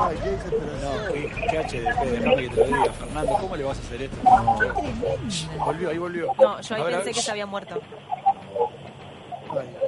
Ay, 0.00 0.16
qué 0.22 0.30
desesperación. 0.30 0.82
No, 0.82 1.12
qué, 1.12 1.30
qué 1.50 1.58
HDP, 1.58 2.00
déjame 2.10 2.42
que 2.42 2.48
te 2.48 2.56
lo 2.56 2.64
diga, 2.66 2.92
Fernando, 2.92 3.32
¿cómo 3.40 3.56
le 3.56 3.64
vas 3.64 3.78
a 3.78 3.80
hacer 3.80 4.02
esto? 4.02 4.16
No. 4.24 5.64
Volvió, 5.64 5.90
ahí 5.90 5.98
volvió. 5.98 6.32
No, 6.38 6.60
yo 6.60 6.74
ahí 6.74 6.82
ver, 6.82 6.92
pensé 6.92 7.06
ver. 7.06 7.14
que 7.14 7.20
se 7.22 7.30
había 7.30 7.46
muerto. 7.46 7.80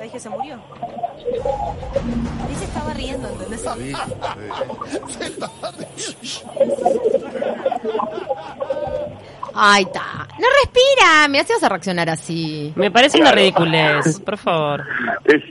Ahí 0.01 0.11
que 0.11 0.21
se 0.21 0.29
murió. 0.29 0.59
Ahí 2.47 2.55
se 2.59 2.65
estaba 2.65 2.93
riendo, 2.93 3.29
¿entendés? 3.29 3.65
Ay, 9.55 9.85
ta. 9.87 10.27
No 10.39 10.47
respira. 10.63 11.29
Mira 11.29 11.45
si 11.45 11.53
vas 11.53 11.63
a 11.63 11.69
reaccionar 11.69 12.11
así. 12.11 12.73
Me 12.77 12.91
parece 12.91 13.21
una 13.21 13.33
ridiculez, 13.33 14.21
por 14.21 14.37
favor. 14.37 14.85
Es, 15.25 15.43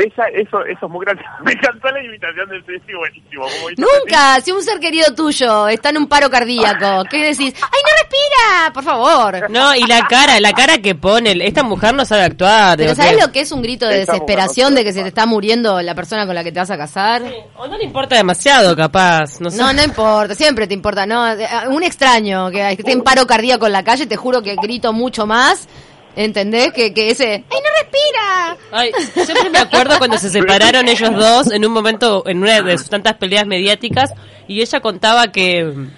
esa, 0.00 0.26
eso, 0.28 0.64
eso 0.64 0.86
es 0.86 0.90
muy 0.90 1.04
grande. 1.04 1.22
Me 1.44 1.52
encantó 1.52 1.90
la 1.90 2.02
imitación 2.02 2.48
del 2.48 2.64
Ceci, 2.64 2.92
buenísimo. 2.94 3.46
Nunca, 3.76 4.40
si 4.40 4.52
un 4.52 4.62
ser 4.62 4.80
querido 4.80 5.14
tuyo 5.14 5.68
está 5.68 5.90
en 5.90 5.98
un 5.98 6.08
paro 6.08 6.30
cardíaco, 6.30 7.04
¿qué 7.10 7.24
decís? 7.24 7.54
¡Ay, 7.54 7.80
no 7.84 7.90
respira! 8.00 8.72
Por 8.72 8.84
favor. 8.84 9.50
No, 9.50 9.74
y 9.74 9.84
la 9.86 10.06
cara, 10.06 10.40
la 10.40 10.52
cara 10.52 10.78
que 10.78 10.94
pone, 10.94 11.32
esta 11.44 11.62
mujer 11.62 11.94
no 11.94 12.04
sabe 12.04 12.22
actuar. 12.22 12.76
Pero 12.76 12.94
¿sabes 12.94 13.12
¿qué? 13.12 13.20
lo 13.20 13.32
que 13.32 13.40
es 13.40 13.52
un 13.52 13.62
grito 13.62 13.86
de 13.86 14.00
Esta 14.00 14.12
desesperación 14.12 14.72
no 14.72 14.78
de 14.78 14.84
que 14.84 14.92
se 14.92 15.02
te 15.02 15.08
está 15.08 15.26
muriendo 15.26 15.80
la 15.82 15.94
persona 15.94 16.26
con 16.26 16.34
la 16.34 16.44
que 16.44 16.52
te 16.52 16.60
vas 16.60 16.70
a 16.70 16.76
casar? 16.76 17.22
O 17.56 17.66
no 17.66 17.76
le 17.76 17.84
importa 17.84 18.16
demasiado, 18.16 18.76
capaz. 18.76 19.40
No, 19.40 19.50
sé. 19.50 19.58
No, 19.58 19.72
no 19.72 19.82
importa, 19.82 20.34
siempre 20.34 20.66
te 20.66 20.74
importa, 20.74 21.06
¿no? 21.06 21.24
Un 21.70 21.82
extraño 21.82 22.50
que 22.50 22.72
esté 22.72 22.92
en 22.92 23.02
paro 23.02 23.26
cardíaco 23.26 23.66
en 23.66 23.72
la 23.72 23.84
calle, 23.84 24.06
te 24.06 24.16
juro 24.16 24.42
que 24.42 24.56
grito 24.56 24.92
mucho 24.92 25.26
más, 25.26 25.68
¿entendés? 26.16 26.72
Que, 26.72 26.92
que 26.92 27.10
ese, 27.10 27.32
¡ay, 27.32 27.42
no 27.50 27.82
respira! 27.82 28.56
Ay, 28.72 28.92
siempre 29.14 29.50
me 29.50 29.58
acuerdo 29.58 29.98
cuando 29.98 30.18
se 30.18 30.30
separaron 30.30 30.88
ellos 30.88 31.14
dos 31.14 31.50
en 31.52 31.64
un 31.64 31.72
momento, 31.72 32.24
en 32.26 32.42
una 32.42 32.62
de 32.62 32.78
sus 32.78 32.88
tantas 32.88 33.14
peleas 33.14 33.46
mediáticas, 33.46 34.12
y 34.48 34.60
ella 34.60 34.80
contaba 34.80 35.32
que 35.32 35.64
mm, 35.64 35.88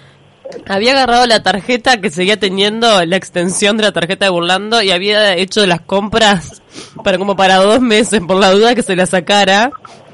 había 0.67 0.91
agarrado 0.91 1.25
la 1.25 1.41
tarjeta 1.41 1.99
que 1.99 2.09
seguía 2.09 2.39
teniendo 2.39 3.05
la 3.05 3.15
extensión 3.15 3.77
de 3.77 3.83
la 3.83 3.91
tarjeta 3.91 4.25
de 4.25 4.31
Burlando 4.31 4.81
y 4.81 4.91
había 4.91 5.35
hecho 5.35 5.65
las 5.65 5.81
compras 5.81 6.61
para 7.03 7.17
como 7.17 7.35
para 7.35 7.57
dos 7.57 7.81
meses 7.81 8.21
por 8.27 8.37
la 8.37 8.51
duda 8.51 8.75
que 8.75 8.83
se 8.83 8.95
la 8.95 9.05
sacara 9.05 9.71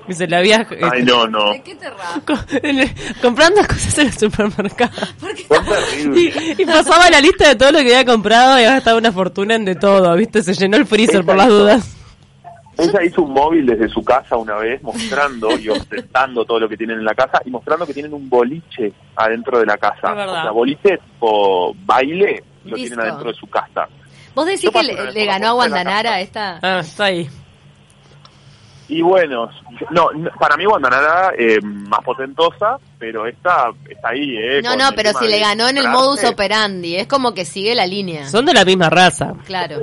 y 0.09 0.13
se 0.13 0.27
la 0.27 0.39
había 0.39 0.67
eh, 0.71 0.81
Ay, 0.91 1.03
no, 1.03 1.27
no. 1.27 1.51
qué 1.63 1.75
te 1.75 1.87
comprando 3.21 3.61
cosas 3.61 3.97
en 3.99 4.07
el 4.07 4.13
supermercado. 4.13 4.91
Fue 5.17 5.33
terrible. 5.33 6.33
Y, 6.57 6.61
y 6.61 6.65
pasaba 6.65 7.09
la 7.09 7.21
lista 7.21 7.47
de 7.49 7.55
todo 7.55 7.71
lo 7.71 7.79
que 7.79 7.95
había 7.95 8.05
comprado 8.05 8.53
y 8.59 8.63
había 8.63 8.73
gastado 8.75 8.97
una 8.97 9.11
fortuna 9.11 9.55
en 9.55 9.65
de 9.65 9.75
todo, 9.75 10.15
¿viste? 10.15 10.41
Se 10.41 10.53
llenó 10.53 10.77
el 10.77 10.85
freezer 10.85 11.23
por 11.23 11.35
las 11.35 11.47
dudas. 11.47 11.95
Ella 12.79 13.03
hizo 13.03 13.23
un 13.23 13.33
móvil 13.33 13.65
desde 13.65 13.89
su 13.89 14.01
casa 14.03 14.37
una 14.37 14.55
vez 14.55 14.81
mostrando 14.81 15.59
y 15.59 15.67
ostentando 15.67 16.45
todo 16.45 16.61
lo 16.61 16.69
que 16.69 16.77
tienen 16.77 16.99
en 16.99 17.05
la 17.05 17.13
casa 17.13 17.41
y 17.43 17.49
mostrando 17.49 17.85
que 17.85 17.93
tienen 17.93 18.13
un 18.13 18.29
boliche 18.29 18.93
adentro 19.17 19.59
de 19.59 19.65
la 19.65 19.77
casa. 19.77 20.13
O 20.13 20.41
sea, 20.41 20.51
boliche 20.51 20.97
tipo 20.97 21.75
baile 21.85 22.41
lo 22.63 22.75
tienen 22.77 22.99
adentro 23.01 23.31
de 23.31 23.37
su 23.37 23.47
casa. 23.47 23.87
¿Vos 24.33 24.45
decís 24.45 24.61
Yo 24.61 24.71
que 24.71 24.83
le, 24.83 25.11
le 25.11 25.25
ganó 25.25 25.47
a 25.47 25.49
de 25.49 25.55
Guandanara 25.55 26.21
esta? 26.21 26.59
Ah, 26.61 26.79
está 26.79 27.05
ahí. 27.05 27.27
Y 28.89 29.01
bueno, 29.01 29.49
no, 29.91 30.09
para 30.39 30.57
mí 30.57 30.65
Guandanara 30.65 31.33
eh, 31.37 31.61
más 31.61 32.01
potentosa, 32.03 32.79
pero 32.99 33.25
esta 33.25 33.71
está 33.89 34.09
ahí, 34.09 34.35
¿eh? 34.37 34.61
No, 34.61 34.75
no, 34.75 34.89
pero 34.95 35.13
si 35.17 35.27
le 35.27 35.39
ganó 35.39 35.67
en 35.69 35.77
el 35.77 35.87
modus 35.87 36.23
operandi, 36.25 36.97
es 36.97 37.07
como 37.07 37.33
que 37.33 37.45
sigue 37.45 37.73
la 37.73 37.87
línea. 37.87 38.27
Son 38.27 38.45
de 38.45 38.53
la 38.53 38.65
misma 38.65 38.89
raza. 38.89 39.33
Claro. 39.45 39.77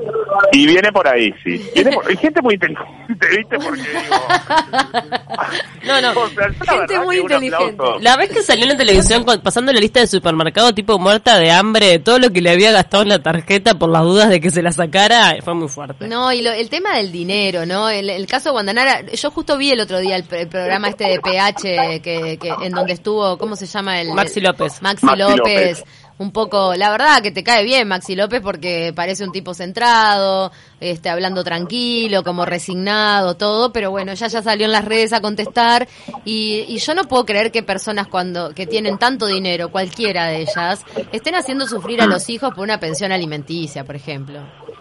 Y 0.53 0.67
viene 0.67 0.93
por 0.93 1.09
ahí, 1.09 1.33
sí. 1.43 1.61
Viene 1.75 1.93
por- 1.93 2.07
hay 2.09 2.17
gente 2.19 2.43
muy 2.43 2.55
inteligente, 2.55 3.27
¿viste? 3.37 3.59
Porque 3.59 3.81
digo... 3.81 4.01
No, 5.87 6.01
no. 6.01 6.21
O 6.21 6.29
sea, 6.31 6.49
la 6.49 6.73
Gente 6.79 6.99
muy 7.01 7.19
inteligente. 7.19 7.85
La 8.01 8.17
vez 8.17 8.31
que 8.31 8.43
salió 8.43 8.65
en 8.65 8.71
la 8.71 8.77
televisión 8.77 9.25
pasando 9.43 9.73
la 9.73 9.79
lista 9.81 10.01
de 10.01 10.09
supermercado 10.09 10.75
tipo 10.75 10.99
muerta 10.99 11.39
de 11.39 11.53
hambre, 11.53 11.87
de 11.87 11.99
todo 12.01 12.19
lo 12.19 12.31
que 12.31 12.41
le 12.43 12.51
había 12.51 12.73
gastado 12.73 13.05
en 13.05 13.11
la 13.11 13.21
tarjeta 13.23 13.75
por 13.75 13.91
las 13.91 14.03
dudas 14.03 14.29
de 14.29 14.41
que 14.41 14.51
se 14.51 14.63
la 14.63 14.73
sacara, 14.73 15.37
fue 15.45 15.55
muy 15.55 15.69
fuerte. 15.69 16.09
No, 16.09 16.33
y 16.33 16.43
lo- 16.43 16.51
el 16.53 16.69
tema 16.69 16.97
del 16.97 17.13
dinero, 17.13 17.65
¿no? 17.67 17.89
El, 17.89 18.11
el 18.11 18.27
caso 18.27 18.49
de 18.49 18.53
Guandanara, 18.55 19.03
yo 19.13 19.31
justo 19.31 19.57
vi 19.57 19.71
el 19.71 19.81
otro 19.81 20.01
día 20.01 20.17
el, 20.17 20.25
el 20.29 20.49
programa 20.49 20.89
este 20.89 21.05
de 21.05 21.21
PH, 21.21 22.01
que, 22.03 22.37
que 22.41 22.49
en 22.63 22.73
donde 22.73 22.93
estuvo, 22.95 23.06
¿cómo 23.39 23.57
se 23.57 23.67
llama? 23.67 24.01
el 24.01 24.13
Maxi 24.13 24.41
López. 24.41 24.83
Maxi, 24.83 25.07
Maxi 25.07 25.21
López. 25.21 25.37
López. 25.39 25.85
Un 26.19 26.33
poco, 26.33 26.75
la 26.75 26.91
verdad 26.91 27.21
que 27.21 27.31
te 27.31 27.45
cae 27.45 27.63
bien 27.63 27.87
Maxi 27.87 28.17
López 28.17 28.41
porque 28.41 28.93
parece 28.97 29.23
un 29.23 29.33
tipo 29.33 29.53
centrado, 29.53 30.51
este, 30.81 31.11
hablando 31.11 31.45
tranquilo, 31.45 32.25
como 32.25 32.47
resignado, 32.47 33.37
todo, 33.37 33.71
pero 33.71 33.91
bueno, 33.91 34.13
ella 34.13 34.27
ya 34.27 34.43
salió 34.43 34.65
en 34.65 34.73
las 34.73 34.87
redes 34.87 35.13
a 35.13 35.21
contestar 35.21 35.87
y, 36.25 36.65
y 36.69 36.79
yo 36.79 36.95
no 36.95 37.05
puedo 37.05 37.27
creer 37.27 37.53
que 37.53 37.63
personas 37.63 38.09
cuando, 38.09 38.55
que 38.55 38.67
tienen 38.67 38.97
tanto 38.97 39.27
dinero, 39.27 39.71
cualquiera 39.71 40.27
de 40.29 40.41
ellas, 40.41 40.85
estén 41.13 41.35
haciendo 41.35 41.67
sufrir 41.69 42.01
a 42.01 42.07
los 42.07 42.31
hijos 42.31 42.55
por 42.55 42.65
una 42.65 42.81
pensión 42.81 43.13
alimenticia, 43.13 43.85
por 43.85 43.97
ejemplo. 43.97 44.41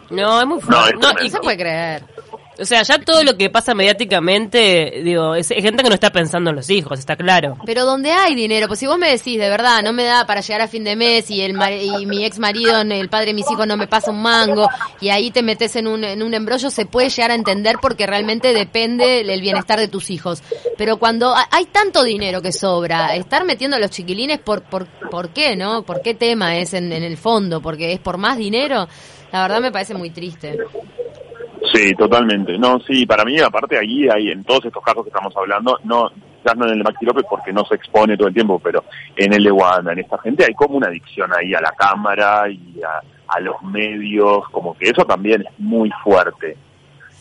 No, 0.10 0.39
es 0.39 0.48
muy 0.48 0.62
fuerte. 0.62 0.96
No 1.00 1.29
se 1.29 1.39
puede 1.39 1.58
creer. 1.58 2.05
O 2.59 2.65
sea, 2.65 2.83
ya 2.83 3.00
todo 3.00 3.24
lo 3.24 3.38
que 3.38 3.50
pasa 3.50 3.74
mediáticamente, 3.74 5.01
digo, 5.03 5.35
es, 5.35 5.50
gente 5.50 5.83
que 5.83 5.89
no 5.89 5.95
está 5.95 6.12
pensando 6.12 6.50
en 6.50 6.55
los 6.55 6.69
hijos, 6.69 7.00
está 7.00 7.15
claro. 7.15 7.57
Pero 7.65 7.85
donde 7.85 8.12
hay 8.12 8.35
dinero, 8.35 8.67
pues 8.67 8.79
si 8.79 8.88
vos 8.88 8.97
me 8.97 9.09
decís 9.09 9.38
de 9.39 9.50
verdad, 9.50 9.81
no 9.83 9.93
me 9.93 10.03
da 10.03 10.25
para 10.25 10.41
llegar 10.41 10.62
a 10.62 10.67
fin 10.67 10.83
de 10.83 10.95
mes 10.95 11.29
y 11.31 11.41
el 11.41 11.55
y 11.81 12.05
mi 12.05 12.25
ex 12.25 12.39
marido, 12.39 12.81
el 12.81 13.09
padre 13.09 13.27
de 13.27 13.33
mis 13.33 13.50
hijos 13.51 13.67
no 13.67 13.77
me 13.77 13.88
pasa 13.88 14.12
un 14.12 14.21
mango 14.21 14.67
y 15.01 15.09
ahí 15.09 15.31
te 15.31 15.41
metes 15.41 15.75
en 15.75 15.88
un, 15.88 16.03
en 16.03 16.24
un 16.24 16.33
embrollo, 16.33 16.69
se 16.69 16.85
puede 16.85 17.09
llegar 17.09 17.31
a 17.31 17.35
entender 17.35 17.77
porque 17.81 18.05
realmente 18.07 18.53
depende 18.53 19.21
el 19.21 19.41
bienestar 19.41 19.79
de 19.79 19.88
tus 19.88 20.09
hijos. 20.09 20.41
Pero 20.77 20.97
cuando 20.97 21.35
ha- 21.35 21.47
hay 21.51 21.65
tanto 21.65 22.03
dinero 22.03 22.41
que 22.41 22.51
sobra, 22.51 23.15
estar 23.15 23.45
metiendo 23.45 23.77
a 23.77 23.79
los 23.79 23.91
chiquilines, 23.91 24.39
¿por, 24.39 24.62
por, 24.63 24.88
por 25.09 25.29
qué, 25.29 25.55
no? 25.55 25.83
¿Por 25.83 26.01
qué 26.01 26.13
tema 26.13 26.57
es 26.57 26.74
en, 26.74 26.91
en 26.91 27.03
el 27.03 27.17
fondo? 27.17 27.62
¿Porque 27.62 27.91
es 27.93 28.00
por 28.00 28.17
más 28.17 28.38
dinero? 28.38 28.88
La 29.31 29.41
verdad 29.41 29.59
me 29.59 29.71
parece 29.71 29.93
muy 29.93 30.09
triste. 30.12 30.57
Sí, 31.74 31.93
totalmente. 31.95 32.57
No, 32.57 32.79
sí, 32.79 33.05
para 33.05 33.24
mí, 33.25 33.39
aparte 33.39 33.77
ahí, 33.77 34.07
hay 34.10 34.29
en 34.31 34.43
todos 34.43 34.65
estos 34.65 34.84
casos 34.84 35.03
que 35.03 35.10
estamos 35.10 35.36
hablando, 35.36 35.77
no, 35.84 36.10
quizás 36.41 36.55
no 36.57 36.65
en 36.65 36.72
el 36.74 36.77
de 36.79 36.84
Maxi 36.84 37.05
López 37.05 37.25
porque 37.29 37.51
no 37.53 37.65
se 37.65 37.75
expone 37.75 38.15
todo 38.17 38.27
el 38.27 38.34
tiempo, 38.34 38.60
pero 38.60 38.84
en 39.15 39.34
el 39.34 39.43
de 39.43 39.51
Wanda, 39.51 39.93
en 39.93 40.00
esta 40.00 40.17
gente, 40.19 40.45
hay 40.45 40.53
como 40.53 40.77
una 40.77 40.88
adicción 40.88 41.31
ahí 41.34 41.53
a 41.53 41.62
la 41.62 41.72
cámara 41.72 42.50
y 42.50 42.81
a, 42.84 43.01
a 43.36 43.39
los 43.39 43.62
medios, 43.63 44.48
como 44.50 44.77
que 44.77 44.89
eso 44.89 45.03
también 45.05 45.41
es 45.41 45.60
muy 45.60 45.89
fuerte, 46.03 46.57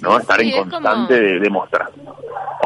¿no? 0.01 0.19
Estar 0.19 0.41
sí, 0.41 0.49
en 0.51 0.55
es 0.55 0.61
constante 0.71 1.15
como- 1.17 1.27
de, 1.29 1.41
de 1.41 1.51
mostrar, 1.51 1.89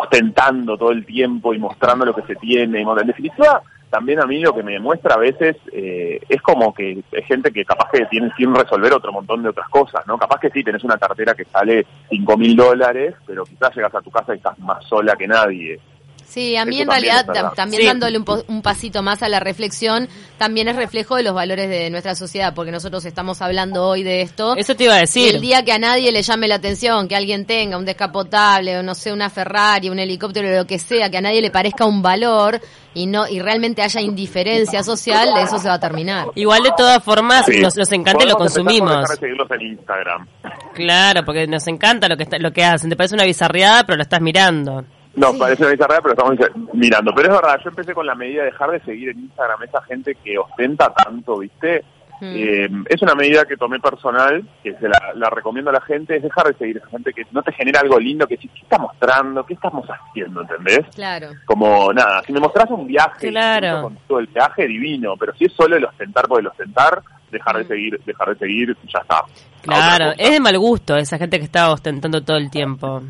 ostentando 0.00 0.76
todo 0.76 0.90
el 0.90 1.04
tiempo 1.06 1.54
y 1.54 1.58
mostrando 1.58 2.04
lo 2.04 2.14
que 2.14 2.23
se 2.23 2.35
tiene. 2.37 2.80
y 2.80 2.82
En 2.82 3.06
definitiva, 3.06 3.62
también 3.90 4.21
a 4.21 4.26
mí 4.26 4.40
lo 4.40 4.54
que 4.54 4.62
me 4.62 4.73
demuestra 4.73 5.14
a 5.14 5.18
veces 5.18 5.57
eh, 5.73 6.21
es 6.28 6.42
como 6.42 6.75
que 6.75 7.02
es 7.12 7.26
gente 7.26 7.52
que 7.52 7.64
capaz 7.64 7.90
que 7.90 8.07
tiene 8.07 8.30
sin 8.37 8.54
resolver 8.54 8.92
otro 8.92 9.12
montón 9.12 9.42
de 9.42 9.49
otras 9.49 9.68
cosas, 9.68 10.07
¿no? 10.07 10.18
Capaz 10.18 10.40
que 10.40 10.50
sí, 10.50 10.62
tenés 10.62 10.85
una 10.85 10.99
cartera 10.99 11.35
que 11.35 11.45
sale 11.45 11.87
cinco 12.09 12.37
mil 12.37 12.54
dólares, 12.57 13.14
pero 13.26 13.45
quizás 13.45 13.75
llegas 13.75 13.95
a 13.95 14.02
tu 14.02 14.11
casa 14.11 14.35
y 14.35 14.38
estás 14.38 14.59
más 14.59 14.85
sola 14.85 15.16
que 15.16 15.26
nadie. 15.26 15.80
Sí, 16.28 16.56
a 16.56 16.66
mí 16.66 16.75
Eso 16.76 16.82
en 16.82 16.88
realidad 16.90 17.26
también 17.56 17.82
Sí. 17.82 17.88
dándole 17.88 18.18
un, 18.18 18.25
po- 18.25 18.44
un 18.49 18.61
pasito 18.61 19.02
más 19.02 19.23
a 19.23 19.28
la 19.30 19.40
reflexión, 19.40 20.08
también 20.37 20.68
es 20.68 20.76
reflejo 20.76 21.16
de 21.16 21.23
los 21.23 21.32
valores 21.35 21.70
de 21.70 21.88
nuestra 21.88 22.14
sociedad, 22.14 22.52
porque 22.54 22.70
nosotros 22.70 23.04
estamos 23.06 23.40
hablando 23.40 23.85
hoy 23.88 24.02
de 24.02 24.20
esto. 24.20 24.54
Eso 24.56 24.75
te 24.76 24.85
iba 24.85 24.94
a 24.94 24.99
Y 24.99 25.00
decir. 25.00 25.35
el 25.37 25.40
día 25.40 25.64
que 25.64 25.73
a 25.73 25.78
nadie 25.78 26.12
le 26.12 26.20
llame 26.23 26.47
la 26.47 26.56
atención, 26.56 27.08
que 27.08 27.16
alguien 27.16 27.47
tenga 27.47 27.78
un 27.78 27.87
descapotable, 27.87 28.76
o 28.78 28.82
no 28.82 28.94
sé, 28.94 29.11
una 29.12 29.30
Ferrari, 29.30 29.88
un 29.88 29.99
helicóptero, 29.99 30.54
lo 30.54 30.66
que 30.66 30.78
sea, 30.78 31.11
que 31.11 31.16
a 31.16 31.23
nadie 31.23 31.40
le 31.40 31.50
parezca 31.50 31.87
un 31.87 32.02
valor 32.02 32.61
y 32.94 33.06
no 33.06 33.26
y 33.26 33.40
realmente 33.40 33.80
haya 33.82 34.00
indiferencia 34.02 34.82
social, 34.82 35.30
eso 35.42 35.58
se 35.58 35.68
va 35.68 35.75
a 35.75 35.80
terminar. 35.80 36.26
Igual 36.35 36.62
de 36.62 36.73
todas 36.76 37.02
formas, 37.02 37.47
Sí. 37.47 37.58
nos, 37.58 37.75
nos 37.75 37.90
encanta 37.92 38.25
y 38.25 38.28
lo 38.28 38.37
consumimos. 38.37 39.08
seguirlos 39.18 39.50
en 39.50 39.62
Instagram. 39.62 40.26
Claro, 40.75 41.25
porque 41.25 41.47
nos 41.47 41.66
encanta 41.68 42.06
lo 42.06 42.16
que 42.18 42.25
está, 42.25 42.38
lo 42.38 42.52
que 42.52 42.64
hacen. 42.64 42.90
Te 42.90 42.97
parece 42.97 43.14
una 43.14 43.25
bizarreada, 43.25 43.85
pero 43.85 43.97
lo 43.97 44.02
estás 44.02 44.20
mirando. 44.20 44.85
Nos 45.16 45.36
parece 45.36 45.62
una 45.62 45.72
bizarrada, 45.72 46.00
pero 46.00 46.14
estamos 46.14 46.36
mirando. 46.74 47.12
Pero 47.14 47.28
es 47.28 47.34
verdad, 47.40 47.60
yo 47.62 47.70
empecé 47.70 47.92
con 47.94 48.06
la 48.06 48.14
medida 48.14 48.40
de 48.44 48.50
dejar 48.50 48.70
de 48.70 48.80
seguir 48.80 49.08
en 49.10 49.20
Instagram 49.20 49.62
esa 49.64 49.82
gente 49.82 50.14
que 50.22 50.38
ostenta 50.38 50.92
tanto, 50.92 51.38
¿viste? 51.38 51.84
Mm. 52.20 52.34
Eh, 52.36 52.68
es 52.88 53.00
una 53.02 53.14
medida 53.14 53.44
que 53.44 53.56
tomé 53.56 53.78
personal, 53.78 54.44
que 54.62 54.74
se 54.74 54.88
la, 54.88 54.98
la 55.14 55.30
recomiendo 55.30 55.70
a 55.70 55.74
la 55.74 55.80
gente, 55.80 56.16
es 56.16 56.22
dejar 56.22 56.48
de 56.48 56.54
seguir 56.54 56.76
a 56.76 56.80
esa 56.80 56.88
gente 56.90 57.12
que 57.12 57.22
no 57.30 57.42
te 57.42 57.52
genera 57.52 57.80
algo 57.80 57.98
lindo, 58.00 58.26
que 58.26 58.36
si, 58.36 58.48
¿qué 58.48 58.60
está 58.62 58.76
mostrando? 58.78 59.44
¿Qué 59.46 59.54
estamos 59.54 59.86
haciendo? 59.88 60.40
¿Entendés? 60.42 60.80
Claro. 60.96 61.28
Como, 61.46 61.92
nada, 61.92 62.22
si 62.26 62.32
me 62.32 62.40
mostrás 62.40 62.68
un 62.70 62.86
viaje, 62.88 63.28
Claro. 63.30 63.82
con 63.82 63.96
todo 64.08 64.18
el 64.18 64.26
viaje, 64.26 64.66
divino, 64.66 65.14
pero 65.16 65.32
si 65.36 65.44
es 65.44 65.52
solo 65.52 65.76
el 65.76 65.84
ostentar 65.84 66.26
por 66.26 66.40
el 66.40 66.48
ostentar, 66.48 67.02
dejar 67.30 67.58
de 67.58 67.64
Mm. 67.64 67.68
seguir, 67.68 68.00
dejar 68.04 68.28
de 68.30 68.38
seguir, 68.38 68.76
ya 68.92 68.98
está. 69.00 69.18
A 69.18 69.24
Claro, 69.62 70.12
es 70.18 70.30
de 70.32 70.40
mal 70.40 70.58
gusto 70.58 70.96
esa 70.96 71.18
gente 71.18 71.38
que 71.38 71.44
está 71.44 71.70
ostentando 71.70 72.22
todo 72.24 72.36
el 72.36 72.50
tiempo. 72.50 73.02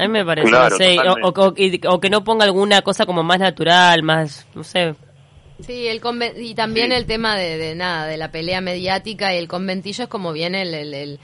A 0.00 0.06
mí 0.06 0.08
me 0.08 0.24
parece, 0.24 0.48
Claro, 0.48 0.70
no 0.70 0.76
sé, 0.76 0.96
o, 1.88 2.00
que 2.00 2.10
no 2.10 2.24
ponga 2.24 2.44
alguna 2.44 2.82
cosa 2.82 3.04
como 3.06 3.22
más 3.22 3.38
natural, 3.38 4.02
más, 4.02 4.46
no 4.54 4.64
sé. 4.64 4.94
Sí, 5.60 5.86
el 5.88 6.00
conven- 6.00 6.34
y 6.38 6.54
también 6.54 6.88
Sí. 6.88 6.94
el 6.94 7.06
tema 7.06 7.36
de, 7.36 7.58
de 7.58 7.74
nada, 7.74 8.06
de 8.06 8.16
la 8.16 8.30
pelea 8.30 8.60
mediática 8.62 9.34
y 9.34 9.38
el 9.38 9.46
conventillo 9.48 10.04
es 10.04 10.08
como 10.10 10.32
viene 10.32 10.62
el, 10.62 10.72
el, 10.74 10.94
el, 10.94 11.20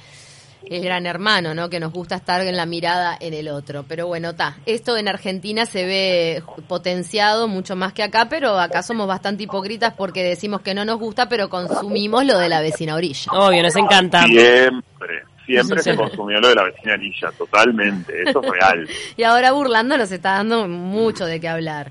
el 0.69 0.83
gran 0.85 1.07
hermano, 1.07 1.55
¿no? 1.55 1.71
Que 1.71 1.81
nos 1.81 1.91
gusta 1.91 2.17
estar 2.17 2.43
en 2.43 2.55
la 2.55 2.67
mirada 2.67 3.17
en 3.19 3.33
el 3.33 3.49
otro. 3.49 3.85
Pero 3.89 4.09
bueno, 4.09 4.31
está. 4.31 4.59
Esto 4.67 4.99
en 4.99 5.09
Argentina 5.09 5.65
se 5.65 5.87
ve 5.87 6.43
potenciado 6.69 7.49
mucho 7.49 7.77
más 7.77 7.95
que 7.95 8.03
acá, 8.03 8.27
pero 8.29 8.59
acá 8.59 8.83
somos 8.83 9.07
bastante 9.09 9.45
hipócritas 9.45 9.95
porque 9.97 10.23
decimos 10.23 10.61
que 10.61 10.75
no 10.75 10.85
nos 10.85 10.99
gusta, 10.99 11.31
pero 11.31 11.49
consumimos 11.49 12.27
lo 12.27 12.37
de 12.39 12.51
la 12.51 12.61
vecina 12.61 12.95
orilla. 12.95 13.33
Obvio, 13.33 13.63
nos 13.63 13.77
encanta. 13.77 14.25
Siempre, 14.27 15.23
siempre 15.47 15.83
se 15.83 15.95
consumió 15.97 16.41
lo 16.41 16.49
de 16.49 16.55
la 16.55 16.65
vecina 16.65 16.95
Anilla, 16.95 17.31
totalmente, 17.39 18.13
eso 18.29 18.41
es 18.43 18.51
real. 18.51 18.89
Y 19.17 19.23
ahora 19.23 19.53
burlando 19.53 19.97
nos 19.97 20.11
está 20.13 20.33
dando 20.33 20.67
mucho 20.69 21.25
de 21.27 21.41
qué 21.41 21.49
hablar. 21.49 21.91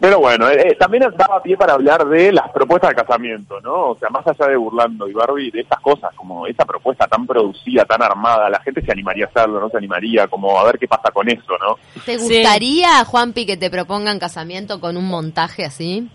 Pero 0.00 0.18
bueno, 0.18 0.48
eh, 0.50 0.70
eh, 0.70 0.74
también 0.76 1.04
daba 1.16 1.40
pie 1.40 1.56
para 1.56 1.74
hablar 1.74 2.04
de 2.08 2.32
las 2.32 2.50
propuestas 2.50 2.90
de 2.90 2.96
casamiento, 2.96 3.60
¿no? 3.60 3.90
O 3.90 3.96
sea, 3.98 4.08
más 4.10 4.26
allá 4.26 4.48
de 4.50 4.56
Burlando 4.56 5.06
y 5.08 5.12
Barbie, 5.12 5.52
de 5.52 5.60
estas 5.60 5.78
cosas, 5.80 6.10
como 6.16 6.44
esa 6.48 6.64
propuesta 6.64 7.06
tan 7.06 7.24
producida, 7.24 7.84
tan 7.84 8.02
armada, 8.02 8.50
la 8.50 8.58
gente 8.62 8.82
se 8.82 8.90
animaría 8.90 9.26
a 9.26 9.28
hacerlo, 9.28 9.60
no 9.60 9.68
se 9.70 9.76
animaría, 9.76 10.26
como 10.26 10.58
a 10.58 10.64
ver 10.64 10.76
qué 10.80 10.88
pasa 10.88 11.12
con 11.12 11.28
eso, 11.28 11.52
¿no? 11.60 11.76
¿Te 12.04 12.18
Sí. 12.18 12.34
gustaría, 12.42 13.04
Juanpi, 13.04 13.46
que 13.46 13.56
te 13.56 13.70
propongan 13.70 14.18
casamiento 14.18 14.80
con 14.80 14.96
un 14.96 15.06
montaje 15.06 15.64
así? 15.64 16.08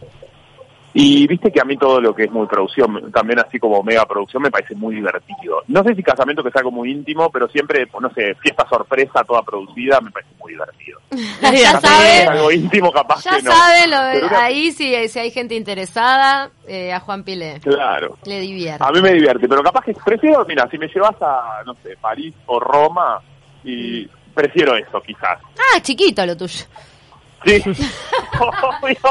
Y 1.00 1.28
viste 1.28 1.52
que 1.52 1.62
a 1.62 1.64
mí 1.64 1.78
todo 1.78 2.02
lo 2.02 2.16
que 2.16 2.24
es 2.24 2.32
muy 2.32 2.48
producción, 2.48 3.12
también 3.12 3.40
así 3.40 3.60
como 3.60 3.84
mega 3.84 4.04
producción, 4.06 4.42
me 4.42 4.50
parece 4.50 4.74
muy 4.76 4.96
divertido. 4.96 5.62
No 5.68 5.84
sé 5.84 5.94
si 5.94 6.02
casamiento 6.02 6.42
que 6.42 6.50
es 6.50 6.56
algo 6.56 6.72
muy 6.72 6.90
íntimo, 6.92 7.30
pero 7.30 7.48
siempre, 7.50 7.88
no 8.02 8.10
sé, 8.12 8.34
fiesta 8.42 8.68
sorpresa 8.68 9.24
toda 9.24 9.44
producida, 9.44 10.02
me 10.02 10.10
parece 10.10 10.32
muy 10.40 10.54
divertido. 10.54 11.00
ya 11.42 11.80
saben, 11.80 12.22
es 12.24 12.28
algo 12.28 12.52
íntimo 12.52 12.92
capaz 12.92 13.24
ya 13.24 13.38
que 13.38 13.44
no. 13.44 13.52
saben, 13.52 13.92
lo- 13.92 14.28
una- 14.28 14.44
ahí 14.44 14.72
si, 14.72 15.08
si 15.08 15.20
hay 15.20 15.30
gente 15.30 15.54
interesada, 15.56 16.50
eh, 16.68 16.92
a 16.92 17.00
Juanpi 17.00 17.36
le, 17.36 17.60
Claro. 17.60 18.18
le 18.26 18.40
divierte. 18.42 18.84
A 18.84 18.92
mí 18.92 19.00
me 19.02 19.12
divierte, 19.14 19.48
pero 19.48 19.62
capaz 19.62 19.84
que 19.86 19.94
prefiero, 20.04 20.44
mira, 20.48 20.68
si 20.72 20.78
me 20.80 20.88
llevas 20.88 21.16
a, 21.22 21.62
no 21.66 21.76
sé, 21.84 21.96
París 22.02 22.34
o 22.48 22.60
Roma, 22.60 23.20
y 23.64 24.08
prefiero 24.34 24.76
eso 24.76 25.00
quizás. 25.02 25.40
Ah, 25.76 25.80
chiquito 25.82 26.26
lo 26.26 26.36
tuyo. 26.36 26.66
Sí. 27.48 27.64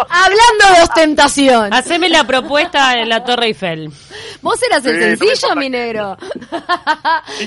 Hablando 0.08 0.74
de 0.76 0.82
ostentación. 0.82 1.72
Haceme 1.72 2.08
la 2.08 2.24
propuesta 2.24 2.94
en 2.98 3.08
la 3.08 3.24
Torre 3.24 3.46
Eiffel. 3.46 3.90
Vos 4.42 4.60
eras 4.62 4.84
el 4.86 4.92
Sí, 4.94 4.98
no 5.00 5.00
me 5.00 5.16
sencillo, 5.16 5.32
importa 5.48 5.54
mi 5.60 5.70
negro. 5.70 6.16